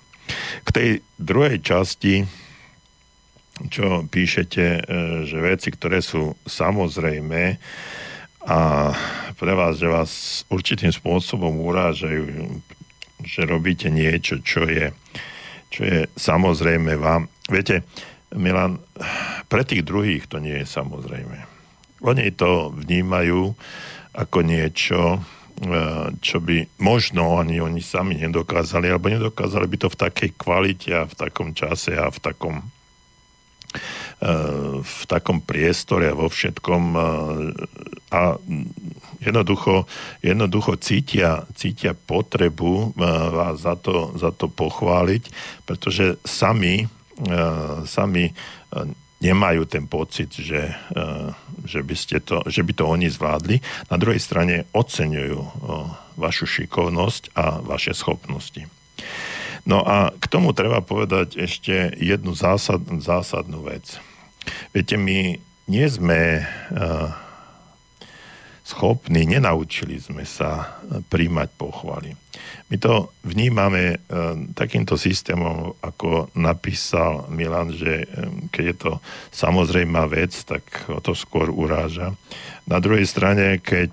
[0.64, 2.44] K tej druhej časti
[3.71, 4.81] čo píšete, e,
[5.27, 7.59] že veci, ktoré sú samozrejme
[8.45, 8.93] a
[9.41, 12.61] pre vás, že vás určitým spôsobom urážajú,
[13.25, 14.93] že robíte niečo, čo je,
[15.73, 17.31] čo je samozrejme vám.
[17.49, 17.89] Viete,
[18.37, 18.83] Milan,
[19.49, 21.39] pre tých druhých to nie je samozrejme.
[22.05, 23.55] Oni to vnímajú
[24.13, 25.19] ako niečo, e,
[26.19, 31.09] čo by možno ani oni sami nedokázali, alebo nedokázali by to v takej kvalite a
[31.09, 32.74] v takom čase a v takom
[34.81, 36.83] v takom priestore a vo všetkom
[38.14, 38.20] a
[39.20, 39.85] jednoducho,
[40.22, 42.95] jednoducho cítia, cítia potrebu
[43.35, 45.22] vás za to, za to pochváliť,
[45.66, 46.87] pretože sami,
[47.85, 48.31] sami
[49.25, 50.77] nemajú ten pocit, že,
[51.64, 53.57] že, by ste to, že by to oni zvládli.
[53.89, 55.41] Na druhej strane oceňujú
[56.20, 58.68] vašu šikovnosť a vaše schopnosti.
[59.65, 63.97] No a k tomu treba povedať ešte jednu zásad, zásadnú vec.
[64.77, 67.09] Viete, my nie sme uh,
[68.61, 72.12] schopní, nenaučili sme sa príjmať pochvaly.
[72.69, 78.05] My to vnímame uh, takýmto systémom, ako napísal Milan, že
[78.53, 78.93] keď je to
[79.33, 82.12] samozrejmá vec, tak o to skôr uráža.
[82.69, 83.93] Na druhej strane, keď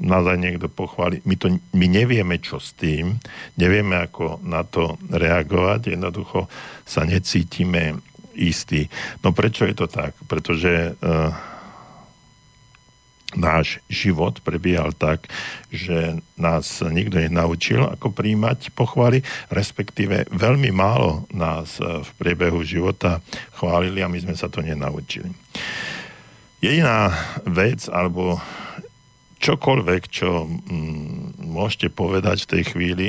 [0.00, 1.20] nás aj niekto pochváli.
[1.28, 3.18] My, to, my nevieme, čo s tým,
[3.58, 6.48] nevieme, ako na to reagovať, jednoducho
[6.86, 8.00] sa necítime
[8.32, 8.88] istí.
[9.20, 10.16] No prečo je to tak?
[10.24, 11.32] Pretože uh,
[13.36, 15.28] náš život prebiehal tak,
[15.72, 23.24] že nás nikto nenaučil, ako príjmať pochvály, respektíve veľmi málo nás v priebehu života
[23.56, 25.32] chválili a my sme sa to nenaučili.
[26.62, 27.10] Jediná
[27.42, 28.38] vec, alebo
[29.42, 33.08] čokoľvek, čo mm, môžete povedať v tej chvíli,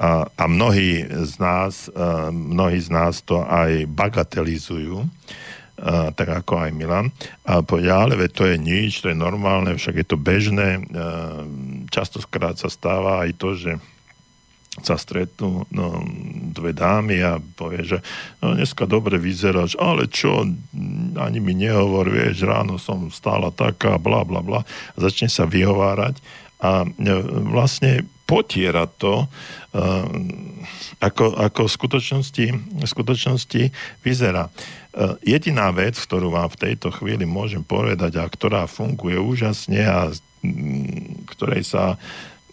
[0.00, 1.90] a, a mnohí z nás,
[2.32, 7.12] mnohí z nás to aj bagatelizujú, a, tak ako aj Milan,
[7.44, 10.78] a povedia, ale veď to je nič, to je normálne, však je to bežné.
[10.78, 10.80] A,
[11.90, 13.72] častokrát sa stáva aj to, že
[14.78, 15.86] sa stretnú no,
[16.54, 17.98] dve dámy a povie, že
[18.38, 20.46] no, dneska dobre vyzeráš, ale čo,
[21.18, 24.62] ani mi nehovor, vieš, ráno som stála taká, bla, bla, bla.
[24.94, 26.22] Začne sa vyhovárať
[26.62, 26.88] a e,
[27.50, 29.26] vlastne potiera to,
[29.74, 29.82] e,
[31.02, 33.62] ako, ako v, skutočnosti, v skutočnosti
[34.06, 34.46] vyzerá.
[34.46, 34.52] E,
[35.34, 40.14] jediná vec, ktorú vám v tejto chvíli môžem povedať a ktorá funguje úžasne a
[41.26, 41.98] ktorej sa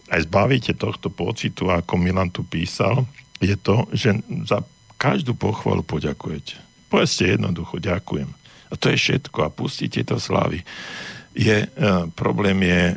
[0.08, 3.04] aj zbavíte tohto pocitu, ako Milan tu písal,
[3.38, 4.64] je to, že za
[4.98, 6.58] každú pochvalu poďakujete.
[6.90, 8.30] Povedzte jednoducho, ďakujem.
[8.68, 10.64] A to je všetko a pustíte to slavy.
[11.38, 11.70] Je, e,
[12.18, 12.96] problém je e,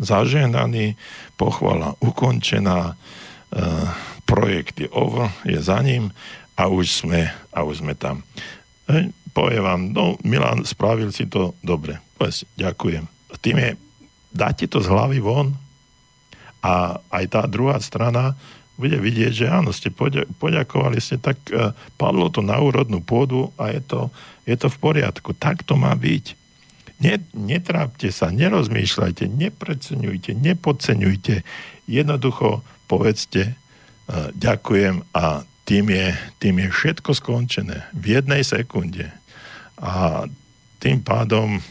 [0.00, 0.96] zaženaný,
[1.36, 2.94] pochvala ukončená, e,
[4.24, 6.10] projekt je over, je za ním
[6.56, 8.24] a už sme, a už sme tam.
[8.88, 12.00] E, povie vám, no Milan, spravil si to dobre.
[12.16, 13.04] Povedzte, ďakujem.
[13.04, 13.70] A tým je,
[14.32, 15.52] dáte to z hlavy von,
[16.62, 18.34] a aj tá druhá strana
[18.76, 19.88] bude vidieť, že áno, ste
[20.36, 24.00] poďakovali ste, tak uh, padlo to na úrodnú pôdu a je to,
[24.44, 25.32] je to v poriadku.
[25.32, 26.36] Tak to má byť.
[27.00, 31.34] Ne, netrápte sa, nerozmýšľajte, nepreceňujte, nepodceňujte.
[31.88, 39.08] Jednoducho povedzte uh, ďakujem a tým je, tým je všetko skončené v jednej sekunde.
[39.80, 40.24] A
[40.78, 41.64] tým pádom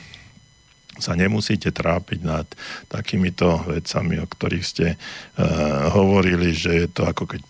[0.99, 2.47] sa nemusíte trápiť nad
[2.87, 7.41] takýmito vecami, o ktorých ste uh, hovorili, že je to ako keď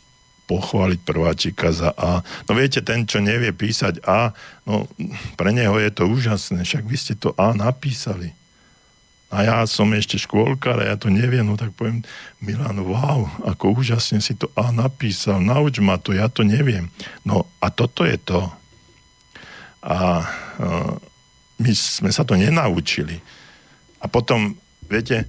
[0.45, 2.21] pochváliť prváčika za A.
[2.45, 4.33] No viete, ten, čo nevie písať A,
[4.69, 4.85] no
[5.37, 8.37] pre neho je to úžasné, však vy ste to A napísali.
[9.33, 12.05] A ja som ešte škôlkar a ja to neviem, no tak poviem,
[12.39, 16.93] Milan, wow, ako úžasne si to A napísal, nauč ma to, ja to neviem.
[17.25, 18.45] No a toto je to.
[19.81, 20.29] A
[20.61, 20.93] uh,
[21.57, 23.19] my sme sa to nenaučili.
[24.05, 24.53] A potom,
[24.85, 25.25] viete,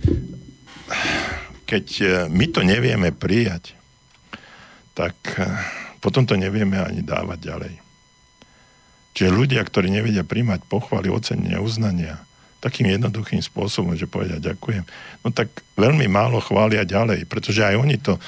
[1.65, 3.73] keď e, my to nevieme prijať,
[4.93, 5.49] tak e,
[6.05, 7.75] potom to nevieme ani dávať ďalej.
[9.17, 12.21] Čiže ľudia, ktorí nevedia príjmať pochvaly, ocenenia, uznania,
[12.61, 14.85] takým jednoduchým spôsobom, že povedia ďakujem,
[15.25, 15.49] no tak
[15.81, 18.21] veľmi málo chvália ďalej, pretože aj oni to,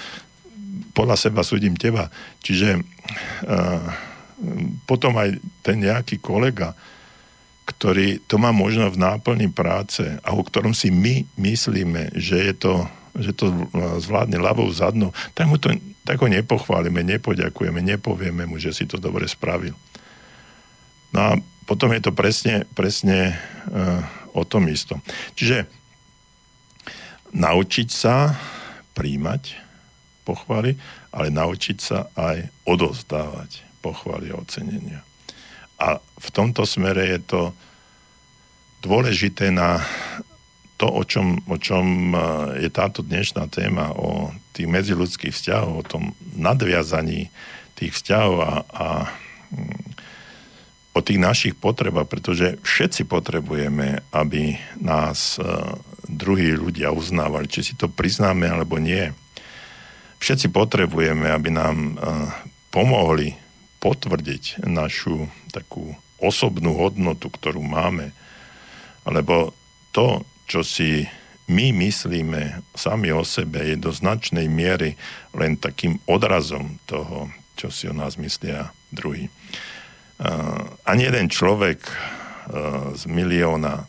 [0.97, 2.09] podľa seba súdim teba,
[2.41, 3.85] čiže uh,
[4.89, 6.73] potom aj ten nejaký kolega,
[7.69, 12.55] ktorý to má možno v náplni práce a o ktorom si my myslíme, že je
[12.57, 12.75] to,
[13.13, 13.53] že to
[14.01, 15.77] zvládne ľavou zadnou, tak, mu to,
[16.09, 19.77] tak ho nepochválime, nepoďakujeme, nepovieme mu, že si to dobre spravil.
[21.13, 21.31] No a
[21.69, 24.01] potom je to presne, presne uh,
[24.33, 25.05] o tom istom.
[25.37, 25.69] Čiže
[27.37, 28.33] naučiť sa
[28.97, 29.69] príjmať
[30.25, 30.81] pochvaly,
[31.13, 35.08] ale naučiť sa aj odozdávať pochvaly a ocenenia.
[35.79, 37.43] A v tomto smere je to
[38.83, 39.83] dôležité na
[40.79, 42.19] to, o čom, o čom e,
[42.67, 47.35] je táto dnešná téma, o tých medziludských vzťahoch, o tom nadviazaní
[47.75, 48.87] tých vzťahov a, a
[49.51, 49.99] mm,
[50.95, 55.43] o tých našich potrebách, pretože všetci potrebujeme, aby nás e,
[56.07, 59.11] druhí ľudia uznávali, či si to priznáme alebo nie.
[60.23, 61.93] Všetci potrebujeme, aby nám e,
[62.71, 63.35] pomohli
[63.79, 68.11] potvrdiť našu takú osobnú hodnotu, ktorú máme.
[69.07, 69.55] Lebo
[69.95, 71.07] to, čo si
[71.49, 74.99] my myslíme sami o sebe, je do značnej miery
[75.33, 79.33] len takým odrazom toho, čo si o nás myslia druhý.
[80.19, 81.79] Uh, ani jeden človek
[82.95, 83.85] z milióna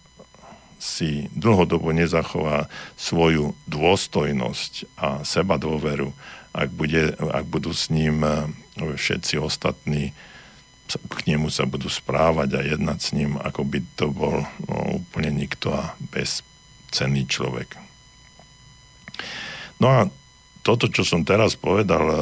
[0.79, 6.15] si dlhodobo nezachová svoju dôstojnosť a seba dôveru,
[6.55, 8.25] ak, bude, ak budú s ním
[8.75, 10.13] všetci ostatní
[10.97, 15.29] k nemu sa budú správať a jednať s ním, ako by to bol no, úplne
[15.29, 17.77] nikto a bezcenný človek.
[19.77, 19.99] No a
[20.65, 22.15] toto, čo som teraz povedal, e,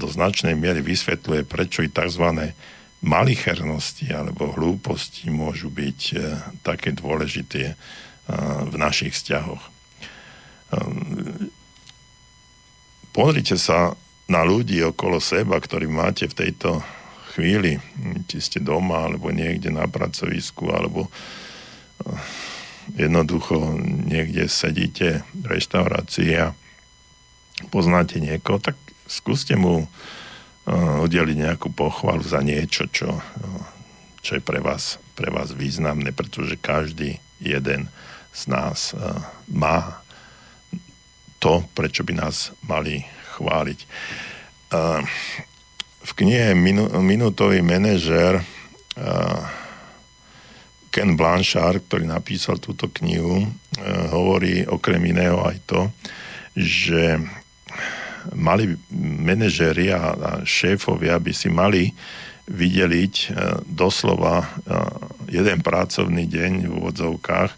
[0.00, 2.56] do značnej miery vysvetľuje, prečo i tzv.
[3.04, 6.16] malichernosti alebo hlúposti môžu byť e,
[6.64, 7.74] také dôležité e,
[8.66, 9.76] v našich vzťahoch.
[13.16, 13.96] Pozrite sa
[14.28, 16.84] na ľudí okolo seba, ktorí máte v tejto
[17.32, 17.80] chvíli,
[18.28, 22.12] či ste doma, alebo niekde na pracovisku, alebo eh,
[23.00, 26.52] jednoducho niekde sedíte v reštaurácii a
[27.72, 28.76] poznáte niekoho, tak
[29.08, 29.88] skúste mu uh,
[31.02, 33.62] udeliť nejakú pochvalu za niečo, čo, uh,
[34.20, 37.88] čo je pre vás, pre vás významné, pretože každý jeden
[38.36, 38.92] z nás
[39.48, 40.04] má
[41.38, 43.04] to, prečo by nás mali
[43.36, 43.78] chváliť.
[46.06, 46.54] V knihe
[47.00, 48.40] Minútový manažer
[50.90, 53.44] Ken Blanchard, ktorý napísal túto knihu,
[54.10, 55.80] hovorí okrem iného aj to,
[56.56, 57.20] že
[58.32, 61.92] mali manažéri a, šéfovia by si mali
[62.46, 63.26] vydeliť e,
[63.66, 64.46] doslova
[65.26, 67.50] jeden pracovný deň v úvodzovkách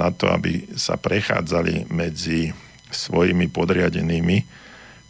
[0.00, 2.48] na to, aby sa prechádzali medzi
[2.90, 4.38] svojimi podriadenými,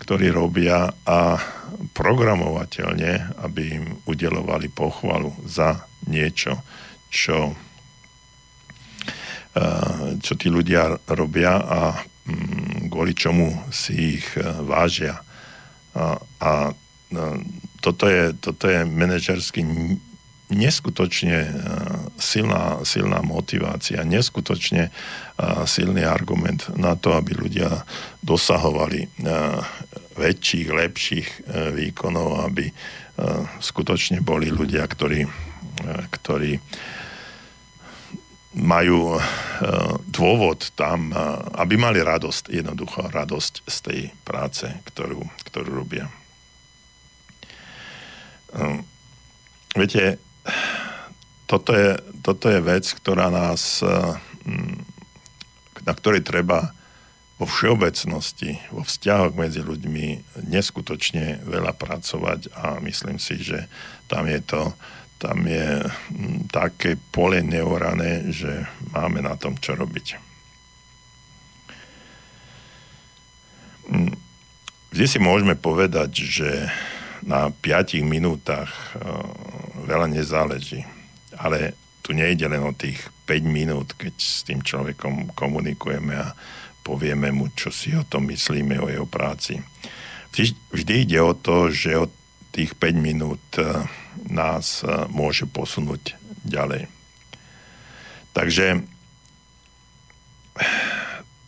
[0.00, 1.36] ktorí robia a
[1.92, 6.60] programovateľne, aby im udelovali pochvalu za niečo,
[7.12, 7.52] čo,
[9.52, 9.64] e,
[10.20, 14.26] čo tí ľudia robia a mm, kvôli čomu si ich
[14.64, 15.20] vážia.
[15.96, 16.52] A, a
[17.80, 19.64] toto je, toto je manažersky
[20.50, 21.50] neskutočne e,
[22.18, 24.92] silná, silná motivácia, neskutočne e,
[25.64, 27.86] silný argument na to, aby ľudia
[28.20, 29.08] dosahovali e,
[30.18, 31.28] väčších, lepších
[31.72, 32.68] výkonov, aby
[33.60, 35.24] skutočne boli ľudia, ktorí,
[36.12, 36.60] ktorí
[38.60, 39.16] majú
[40.08, 41.08] dôvod tam,
[41.56, 46.12] aby mali radosť, jednoducho radosť z tej práce, ktorú, ktorú robia.
[49.72, 50.20] Viete,
[51.50, 54.78] toto je, toto je vec, ktorá nás, hm,
[55.82, 56.70] na ktorej treba
[57.40, 63.64] vo všeobecnosti, vo vzťahoch medzi ľuďmi neskutočne veľa pracovať a myslím si, že
[64.12, 64.76] tam je to,
[65.16, 65.80] tam je
[66.52, 70.20] také pole neorané, že máme na tom čo robiť.
[74.92, 76.68] Vždy si môžeme povedať, že
[77.24, 79.00] na 5 minútach eh,
[79.90, 80.86] veľa nezáleží.
[81.34, 81.74] Ale
[82.06, 86.34] tu nejde len o tých 5 minút, keď s tým človekom komunikujeme a
[86.86, 89.58] povieme mu, čo si o tom myslíme, o jeho práci.
[90.70, 92.10] Vždy, ide o to, že od
[92.54, 93.66] tých 5 minút eh,
[94.30, 96.14] nás eh, môže posunúť
[96.46, 96.86] ďalej.
[98.30, 98.86] Takže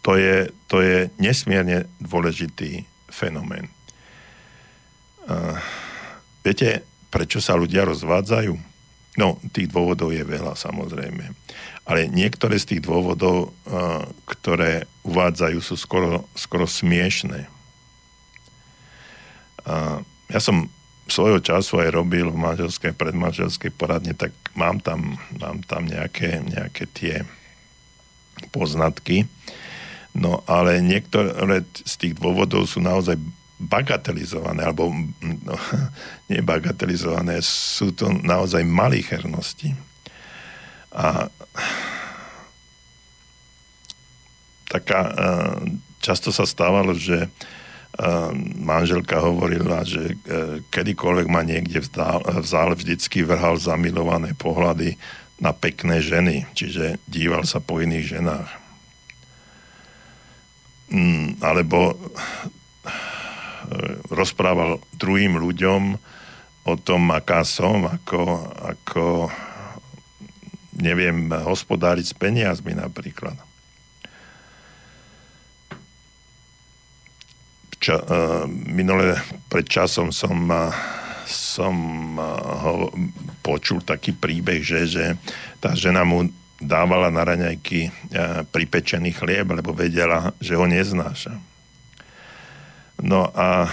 [0.03, 3.71] to je, to je nesmierne dôležitý fenomén.
[5.23, 5.55] Uh,
[6.43, 6.83] viete,
[7.13, 8.57] prečo sa ľudia rozvádzajú?
[9.21, 11.37] No, tých dôvodov je veľa, samozrejme.
[11.85, 17.45] Ale niektoré z tých dôvodov, uh, ktoré uvádzajú, sú skoro, skoro smiešné.
[19.69, 20.01] Uh,
[20.33, 20.73] ja som
[21.13, 26.89] svojho času aj robil v manželskej, predmanželskej poradne, tak mám tam, mám tam nejaké, nejaké
[26.89, 27.15] tie
[28.49, 29.29] poznatky.
[30.17, 33.21] No ale niektoré z tých dôvodov sú naozaj
[33.63, 34.91] bagatelizované, alebo
[35.23, 35.55] no,
[36.33, 39.73] nebagatelizované, sú to naozaj malichernosti.
[40.93, 41.31] A
[44.69, 45.13] taká, e,
[46.03, 47.29] často sa stávalo, že e,
[48.61, 50.15] manželka hovorila, že e,
[50.69, 54.99] kedykoľvek ma niekde v zále vždycky vrhal zamilované pohľady
[55.41, 58.51] na pekné ženy, čiže díval sa po iných ženách.
[60.93, 61.97] Mm, alebo
[64.11, 65.83] rozprával druhým ľuďom
[66.63, 68.23] o tom, aká som, ako,
[68.63, 69.05] ako
[70.79, 73.35] neviem hospodáriť s peniazmi napríklad.
[77.83, 79.19] Ča, uh, minule
[79.51, 80.71] pred časom som, uh,
[81.27, 81.75] som
[82.63, 82.95] ho
[83.43, 85.05] počul taký príbeh, že, že
[85.59, 86.31] tá žena mu
[86.63, 87.91] dávala na raňajky
[88.55, 91.52] pripečený chlieb, lebo vedela, že ho neznáša.
[93.03, 93.67] No a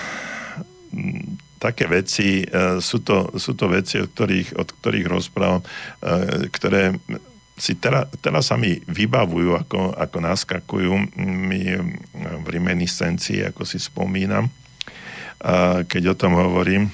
[0.89, 6.47] mm, také veci, e, sú to, sú to veci, od ktorých, od ktorých rozprávam, e,
[6.49, 6.97] ktoré
[7.59, 11.75] si teraz, teraz sa mi vybavujú, ako, ako naskakujú mi
[12.15, 14.47] v reminiscencii, ako si spomínam,
[15.83, 16.87] keď o tom hovorím.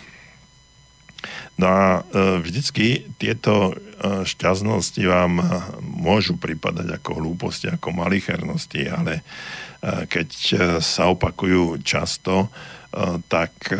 [1.61, 5.39] No a e, vždycky tieto šťastnosti vám
[5.81, 9.23] môžu pripadať ako hlúposti, ako malichernosti, ale
[9.85, 12.49] keď e, sa opakujú často, e,
[13.29, 13.77] tak e,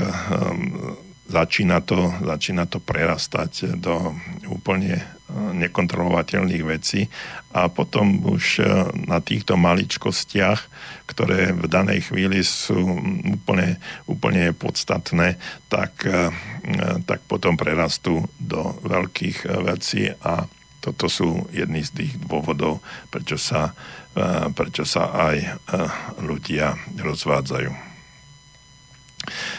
[1.26, 4.14] začína to, začína to prerastať do
[4.46, 5.02] úplne
[5.34, 7.10] nekontrolovateľných vecí.
[7.50, 8.62] A potom už
[9.10, 10.62] na týchto maličkostiach,
[11.10, 12.78] ktoré v danej chvíli sú
[13.26, 16.06] úplne, úplne podstatné, tak,
[17.10, 20.14] tak potom prerastú do veľkých vecí.
[20.22, 20.46] A
[20.78, 23.74] toto sú jedny z tých dôvodov, prečo sa
[24.56, 25.38] prečo sa aj
[26.24, 27.72] ľudia rozvádzajú.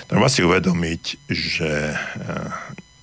[0.07, 1.93] Treba si uvedomiť, že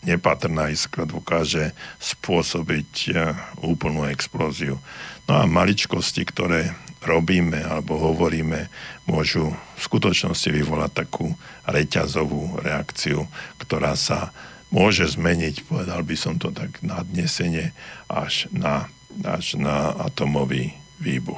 [0.03, 3.15] nepatrná iskra dokáže spôsobiť
[3.63, 4.79] úplnú explóziu.
[5.27, 8.67] No a maličkosti, ktoré robíme alebo hovoríme,
[9.07, 11.35] môžu v skutočnosti vyvolať takú
[11.67, 13.27] reťazovú reakciu,
[13.59, 14.31] ktorá sa
[14.71, 17.75] môže zmeniť, povedal by som to tak nadnesenie,
[18.07, 18.87] až na,
[19.23, 21.37] až na atomový Vibo.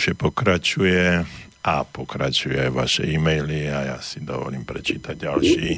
[0.00, 1.28] Duše pokračuje
[1.60, 5.76] a pokračuje aj vaše e-maily a ja si dovolím prečítať ďalší.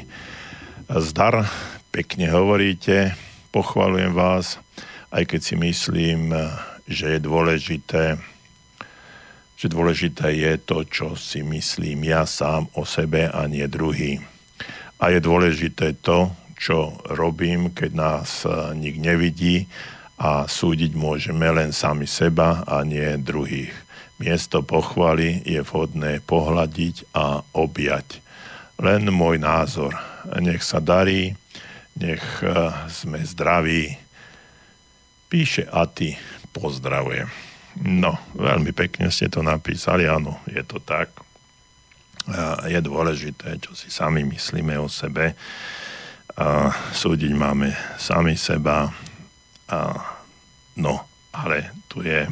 [0.87, 1.43] Zdar,
[1.91, 3.19] pekne hovoríte,
[3.51, 4.63] pochvalujem vás,
[5.11, 6.31] aj keď si myslím,
[6.87, 8.15] že je dôležité,
[9.59, 14.23] že dôležité je to, čo si myslím ja sám o sebe a nie druhý.
[15.03, 19.67] A je dôležité to, čo robím, keď nás nik nevidí
[20.15, 23.82] a súdiť môžeme len sami seba a nie druhých.
[24.23, 28.23] Miesto pochvaly je vhodné pohľadiť a objať.
[28.79, 29.91] Len môj názor.
[30.39, 31.35] Nech sa darí,
[31.99, 33.99] nech eh, sme zdraví.
[35.27, 36.15] Píše Ati,
[36.55, 37.27] pozdravujem.
[37.83, 41.09] No, veľmi pekne ste to napísali, áno, je to tak.
[42.69, 45.33] Je dôležité, čo si sami myslíme o sebe.
[46.93, 48.93] Súdiť máme sami seba,
[50.73, 52.25] No, ale tu je,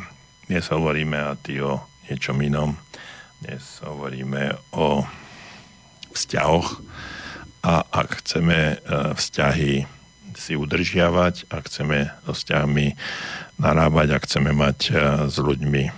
[0.51, 1.79] dnes hovoríme a ty o
[2.11, 2.75] niečom inom.
[3.39, 4.99] Dnes hovoríme o
[6.11, 6.75] vzťahoch
[7.63, 8.75] a ak chceme e,
[9.15, 9.87] vzťahy
[10.35, 12.99] si udržiavať, ak chceme so vzťahmi
[13.63, 14.93] narábať, ak chceme mať e,
[15.31, 15.91] s ľuďmi, e,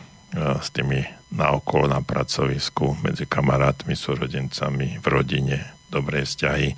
[0.61, 1.01] s tými
[1.33, 6.77] naokolo na pracovisku, medzi kamarátmi, súrodencami, v rodine, dobré vzťahy,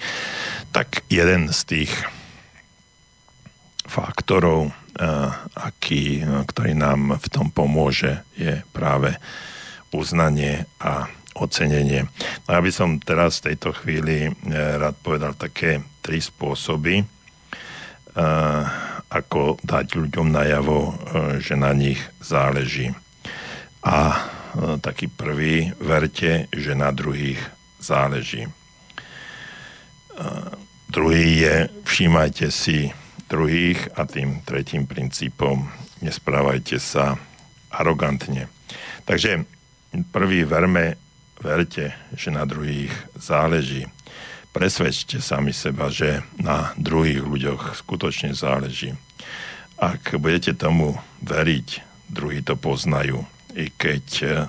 [0.71, 1.91] tak jeden z tých
[3.83, 4.71] faktorov,
[5.55, 9.19] aký, ktorý nám v tom pomôže, je práve
[9.91, 12.07] uznanie a ocenenie.
[12.47, 14.33] No ja by som teraz v tejto chvíli eh,
[14.79, 18.63] rád povedal také tri spôsoby, eh,
[19.05, 20.79] ako dať ľuďom najavo,
[21.39, 22.91] že na nich záleží.
[23.85, 24.17] A
[24.81, 27.37] taký prvý, verte, že na druhých
[27.79, 28.49] záleží.
[30.89, 31.55] Druhý je,
[31.85, 32.89] všímajte si
[33.29, 35.69] druhých a tým tretím princípom
[36.01, 37.17] nesprávajte sa
[37.73, 38.47] arogantne.
[39.09, 39.45] Takže
[40.13, 40.97] prvý verme,
[41.41, 43.85] verte, že na druhých záleží.
[44.55, 48.95] Presvedčte sami seba, že na druhých ľuďoch skutočne záleží.
[49.75, 54.05] Ak budete tomu veriť, druhí to poznajú, i keď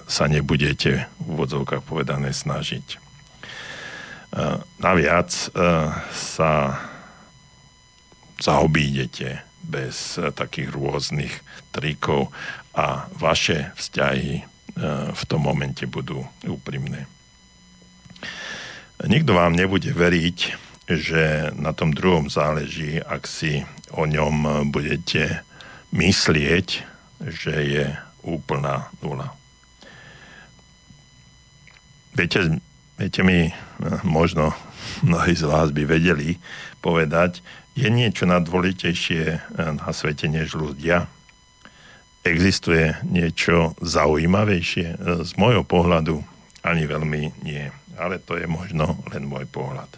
[0.07, 3.03] sa nebudete v úvodzovkách povedané snažiť.
[4.79, 5.31] Naviac
[6.15, 6.51] sa
[8.41, 11.35] zaobídete bez eh, takých rôznych
[11.75, 12.31] trikov
[12.77, 14.45] a vaše vzťahy eh,
[15.13, 17.09] v tom momente budú úprimné.
[18.97, 20.39] Nikto vám nebude veriť,
[20.89, 23.61] že na tom druhom záleží, ak si
[23.93, 25.45] o ňom budete
[25.93, 26.69] myslieť,
[27.21, 27.87] že je
[28.25, 29.37] úplná nula.
[32.17, 32.61] Viete,
[32.97, 33.55] viete mi, eh,
[34.03, 34.57] možno
[35.05, 36.41] mnohí z vás by vedeli
[36.81, 37.45] povedať,
[37.77, 39.41] je niečo najdôležitejšie eh,
[39.77, 41.07] na svete než ľudia?
[42.25, 44.87] Existuje niečo zaujímavejšie?
[44.89, 46.25] Eh, z môjho pohľadu
[46.65, 47.69] ani veľmi nie.
[48.01, 49.89] Ale to je možno len môj pohľad.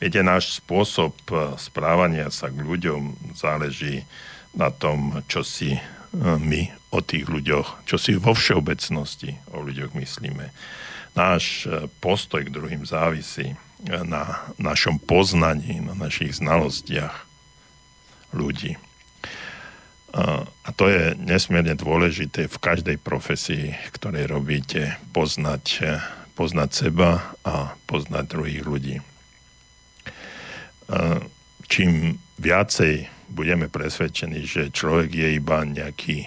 [0.00, 4.08] Viete, náš spôsob eh, správania sa k ľuďom záleží
[4.56, 5.78] na tom, čo si
[6.18, 10.50] my o tých ľuďoch, čo si vo všeobecnosti o ľuďoch myslíme.
[11.14, 11.70] Náš
[12.02, 13.54] postoj k druhým závisí
[13.86, 17.26] na našom poznaní, na našich znalostiach
[18.36, 18.76] ľudí.
[20.10, 25.86] A to je nesmierne dôležité v každej profesii, ktorej robíte, poznať,
[26.34, 28.96] poznať seba a poznať druhých ľudí.
[31.70, 36.26] Čím viacej budeme presvedčení, že človek je iba nejaký,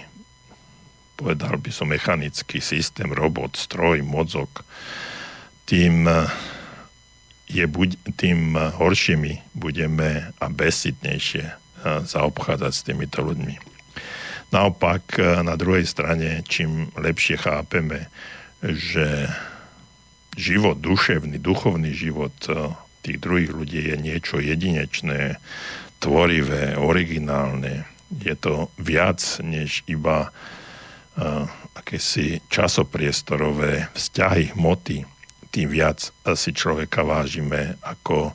[1.20, 4.64] povedal by som, mechanický systém, robot, stroj, mozog,
[5.68, 6.08] tým
[7.48, 11.44] je buď tým horšími budeme a bezcitnejšie
[11.84, 13.60] zaobchádzať s týmito ľuďmi.
[14.52, 18.08] Naopak, na druhej strane, čím lepšie chápeme,
[18.64, 19.28] že
[20.38, 22.32] život, duševný, duchovný život
[23.04, 25.36] tých druhých ľudí je niečo jedinečné,
[26.00, 27.84] tvorivé, originálne.
[28.08, 31.44] Je to viac než iba uh,
[31.76, 35.04] akési časopriestorové vzťahy, hmoty,
[35.54, 38.34] tým viac si človeka vážime ako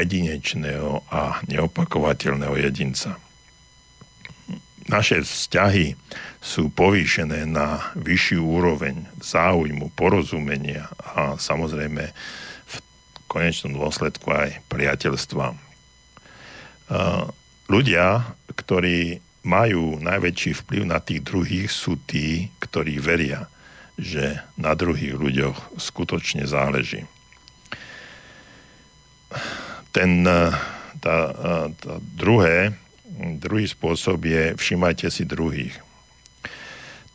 [0.00, 3.20] jedinečného a neopakovateľného jedinca.
[4.88, 5.92] Naše vzťahy
[6.40, 12.10] sú povýšené na vyššiu úroveň záujmu, porozumenia a samozrejme
[12.64, 12.74] v
[13.28, 15.52] konečnom dôsledku aj priateľstva.
[15.52, 15.56] Eh,
[17.68, 18.24] ľudia,
[18.56, 23.44] ktorí majú najväčší vplyv na tých druhých, sú tí, ktorí veria–
[24.00, 27.04] že na druhých ľuďoch skutočne záleží.
[29.92, 30.24] Ten
[31.00, 31.16] tá,
[31.80, 32.76] tá druhé,
[33.40, 35.74] druhý spôsob je všimajte si druhých.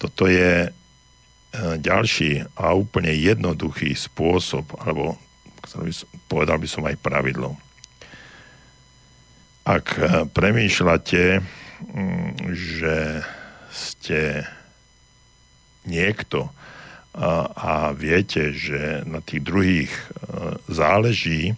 [0.02, 0.70] Toto je e,
[1.80, 5.16] ďalší a úplne jednoduchý spôsob, alebo
[6.28, 7.56] povedal by som aj pravidlo.
[9.66, 9.98] Ak
[10.38, 13.26] premýšľate, mm, že
[13.74, 14.46] ste
[15.90, 16.54] niekto
[17.16, 20.04] a, viete, že na tých druhých e,
[20.68, 21.56] záleží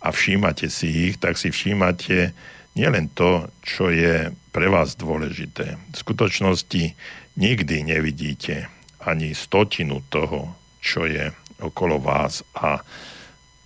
[0.00, 2.32] a všímate si ich, tak si všímate
[2.76, 5.76] nielen to, čo je pre vás dôležité.
[5.92, 6.96] V skutočnosti
[7.36, 8.72] nikdy nevidíte
[9.04, 11.28] ani stotinu toho, čo je
[11.60, 12.80] okolo vás a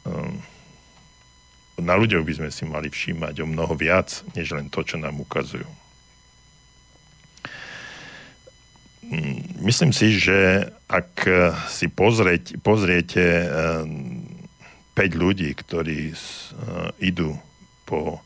[0.07, 0.39] um,
[1.81, 5.17] na ľuďoch by sme si mali všímať o mnoho viac, než len to, čo nám
[5.17, 5.67] ukazujú.
[5.67, 5.79] Mm,
[9.67, 11.27] myslím si, že ak
[11.67, 13.51] si pozrieť, pozriete
[14.95, 16.15] 5 ľudí, ktorí
[17.03, 17.35] idú
[17.87, 18.23] po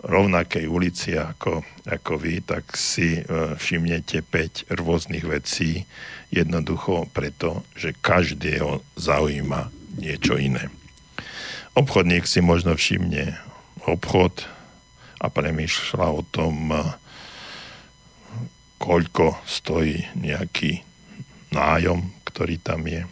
[0.00, 5.84] rovnakej ulici ako, ako vy, tak si všimnete 5 rôznych vecí,
[6.32, 9.68] jednoducho preto, že každého zaujíma
[10.00, 10.72] niečo iné.
[11.76, 13.38] Obchodník si možno všimne
[13.86, 14.46] obchod
[15.20, 16.72] a premýšľa o tom,
[18.80, 20.80] koľko stojí nejaký
[21.52, 23.04] nájom, ktorý tam je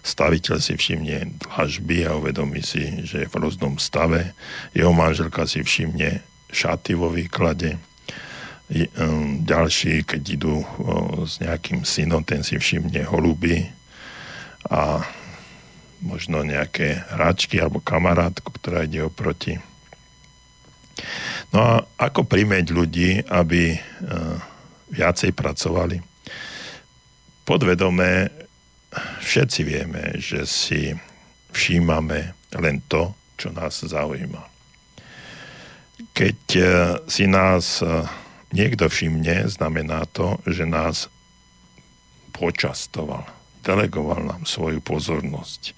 [0.00, 4.32] staviteľ si všimne dlažby a uvedomí si, že je v rôznom stave.
[4.72, 7.76] Jeho manželka si všimne šaty vo výklade.
[8.96, 10.62] Um, ďalší, keď idú
[11.26, 13.66] s nejakým synom, ten si všimne holuby
[14.70, 15.02] a
[16.00, 19.58] možno nejaké hračky alebo kamarátku, ktorá ide oproti.
[21.50, 24.38] No a ako primeť ľudí, aby uh,
[24.90, 26.02] viacej pracovali?
[27.46, 28.30] Podvedomé
[29.22, 30.94] všetci vieme, že si
[31.50, 34.42] všímame len to, čo nás zaujíma.
[36.10, 36.62] Keď e,
[37.06, 37.86] si nás e,
[38.52, 41.06] niekto všimne, znamená to, že nás
[42.34, 43.26] počastoval,
[43.62, 45.76] delegoval nám svoju pozornosť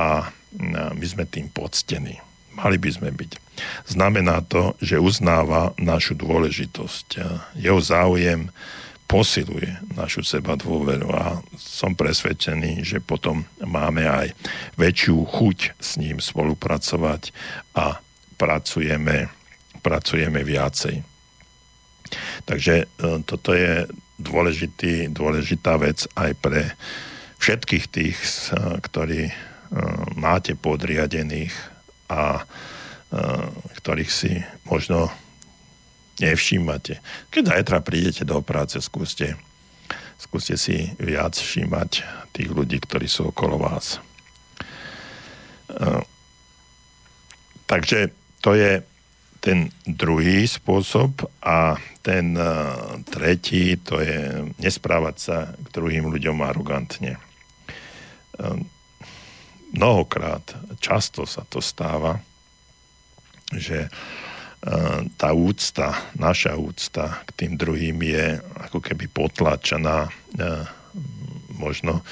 [0.00, 0.32] a
[0.96, 2.20] my sme tým poctení.
[2.52, 3.32] Mali by sme byť.
[3.88, 7.06] Znamená to, že uznáva našu dôležitosť.
[7.56, 8.48] Jeho záujem
[9.12, 14.32] posiluje našu seba dôveru a som presvedčený, že potom máme aj
[14.80, 17.28] väčšiu chuť s ním spolupracovať
[17.76, 18.00] a
[18.40, 19.28] pracujeme,
[19.84, 21.04] pracujeme viacej.
[22.48, 22.84] Takže e,
[23.28, 23.84] toto je
[24.16, 26.72] dôležitý, dôležitá vec aj pre
[27.36, 29.34] všetkých tých, e, ktorí e,
[30.16, 31.52] máte podriadených
[32.12, 32.44] a
[33.80, 35.12] ktorých si možno
[36.20, 37.00] nevšímate.
[37.32, 39.36] Keď zajtra prídete do práce, skúste,
[40.20, 41.90] skúste si viac všímať
[42.32, 44.00] tých ľudí, ktorí sú okolo vás.
[45.72, 46.04] Uh,
[47.68, 48.12] takže
[48.44, 48.84] to je
[49.42, 51.74] ten druhý spôsob a
[52.06, 57.18] ten uh, tretí to je nesprávať sa k druhým ľuďom arogantne.
[59.72, 60.44] Mnohokrát,
[60.80, 62.20] často sa to stáva,
[63.52, 63.88] že
[65.18, 68.38] tá úcta, naša úcta k tým druhým je
[68.68, 70.06] ako keby potlačená
[71.58, 72.06] možno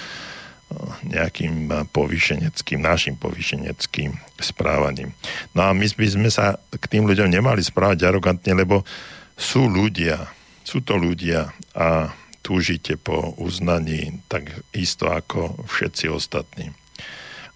[1.06, 5.14] nejakým povyšeneckým, našim povyšeneckým správaním.
[5.54, 8.86] No a my by sme sa k tým ľuďom nemali správať arogantne, lebo
[9.34, 10.30] sú ľudia,
[10.62, 16.74] sú to ľudia a túžite po uznaní tak isto ako všetci ostatní.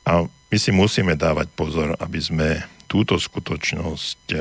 [0.04, 2.48] A my si musíme dávať pozor, aby sme
[2.84, 4.36] túto skutočnosť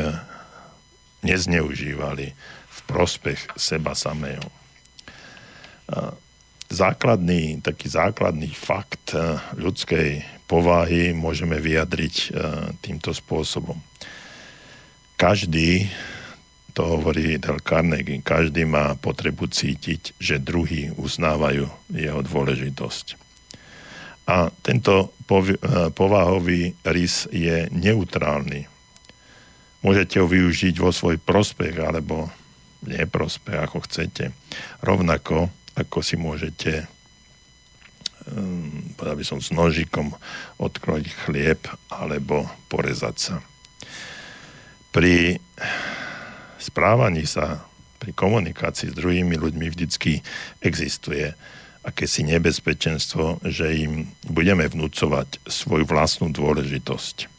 [1.24, 2.28] nezneužívali
[2.68, 4.44] v prospech seba samého.
[6.74, 12.28] Základný, taký základný fakt e, ľudskej povahy môžeme vyjadriť e,
[12.82, 13.78] týmto spôsobom.
[15.14, 15.86] Každý,
[16.74, 23.22] to hovorí Del Carnegie, každý má potrebu cítiť, že druhí uznávajú jeho dôležitosť.
[24.24, 25.56] A tento e,
[25.92, 28.74] povahový rys je neutrálny
[29.84, 32.32] Môžete ho využiť vo svoj prospech alebo
[32.88, 34.32] neprospech, ako chcete.
[34.80, 36.88] Rovnako, ako si môžete
[38.32, 40.16] um, povedal by som s nožikom
[40.64, 41.60] odkrojiť chlieb
[41.92, 43.36] alebo porezať sa.
[44.96, 45.36] Pri
[46.64, 47.68] správaní sa,
[48.00, 50.24] pri komunikácii s druhými ľuďmi vždycky
[50.64, 51.36] existuje
[51.84, 57.34] akési nebezpečenstvo, že im budeme vnúcovať svoju vlastnú dôležitosť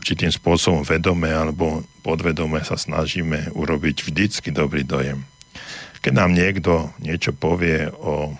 [0.00, 5.28] určitým spôsobom vedome alebo podvedome sa snažíme urobiť vždycky dobrý dojem.
[6.00, 8.32] Keď nám niekto niečo povie o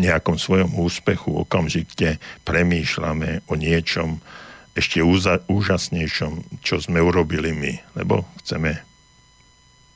[0.00, 2.16] nejakom svojom úspechu, okamžite
[2.48, 4.24] premýšľame o niečom
[4.72, 5.04] ešte
[5.50, 8.80] úžasnejšom, čo sme urobili my, lebo chceme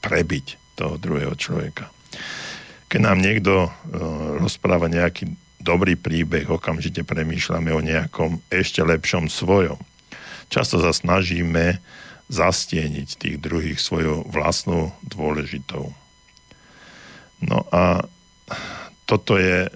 [0.04, 1.88] prebiť toho druhého človeka.
[2.94, 3.70] Keď nám niekto uh,
[4.38, 5.26] rozpráva nejaký
[5.58, 9.82] dobrý príbeh, okamžite premýšľame o nejakom ešte lepšom svojom.
[10.46, 11.82] Často sa snažíme
[12.30, 15.90] zastieniť tých druhých svojou vlastnou dôležitou.
[17.42, 18.06] No a
[19.04, 19.70] toto je e,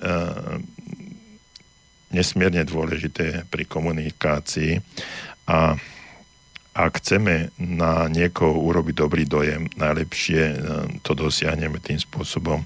[2.15, 4.81] nesmierne dôležité pri komunikácii
[5.45, 5.77] a
[6.79, 10.57] ak chceme na niekoho urobiť dobrý dojem, najlepšie e,
[11.03, 12.63] to dosiahneme tým spôsobom,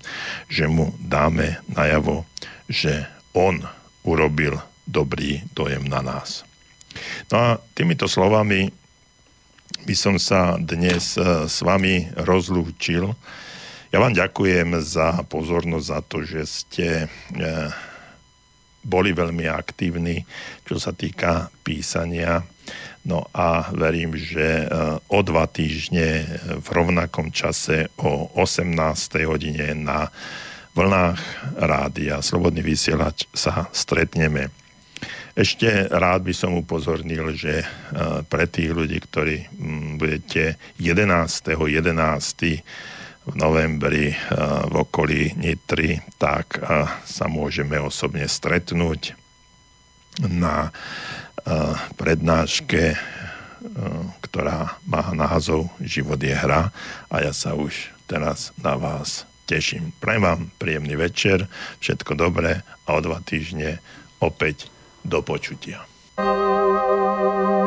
[0.52, 2.28] že mu dáme najavo,
[2.68, 3.64] že on
[4.04, 6.44] urobil dobrý dojem na nás.
[7.32, 8.68] No a týmito slovami
[9.88, 13.08] by som sa dnes e, s vami rozlúčil.
[13.88, 17.06] Ja vám ďakujem za pozornosť, za to, že ste e,
[18.84, 20.26] boli veľmi aktívni,
[20.68, 22.44] čo sa týka písania.
[23.02, 24.66] No a verím, že e,
[25.10, 26.22] o dva týždne
[26.62, 28.78] v rovnakom čase o 18.
[29.26, 30.06] hodine na
[30.78, 31.18] vlnách
[31.58, 34.54] rádia Slobodný vysielač sa stretneme.
[35.34, 37.66] Ešte rád by som upozornil, že e,
[38.22, 41.58] pre tých ľudí, ktorí mm, budete 11.
[41.58, 41.90] 11.
[43.22, 44.10] v novembri
[44.66, 46.58] v okolí Nitry, tak
[47.06, 49.14] sa môžeme osobne stretnúť
[50.26, 50.74] na
[51.96, 52.96] prednáške,
[54.24, 56.74] ktorá má názov Život je hra
[57.08, 59.94] a ja sa už teraz na vás teším.
[60.02, 61.46] Prajem vám príjemný večer,
[61.78, 63.78] všetko dobré a o dva týždne
[64.18, 64.70] opäť
[65.02, 65.82] do počutia.
[66.18, 67.61] Reklamu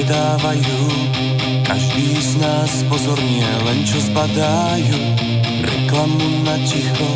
[0.00, 0.80] v telke dávajú
[1.64, 4.96] Každý z nás pozorne len čo zbadajú
[5.60, 7.08] Reklamu na ticho,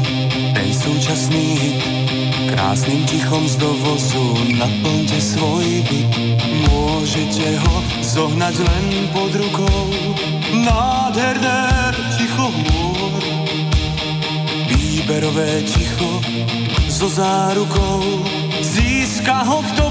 [0.53, 1.81] ten súčasný hit
[2.55, 6.13] Krásnym tichom z dovozu naplňte svoj byt.
[6.71, 9.81] Môžete ho zohnať len pod rukou.
[10.63, 11.67] Nádherné
[12.15, 13.23] ticho hôr.
[14.71, 16.21] Výberové ticho
[16.87, 18.23] so zárukou.
[18.63, 19.85] Získa ho kto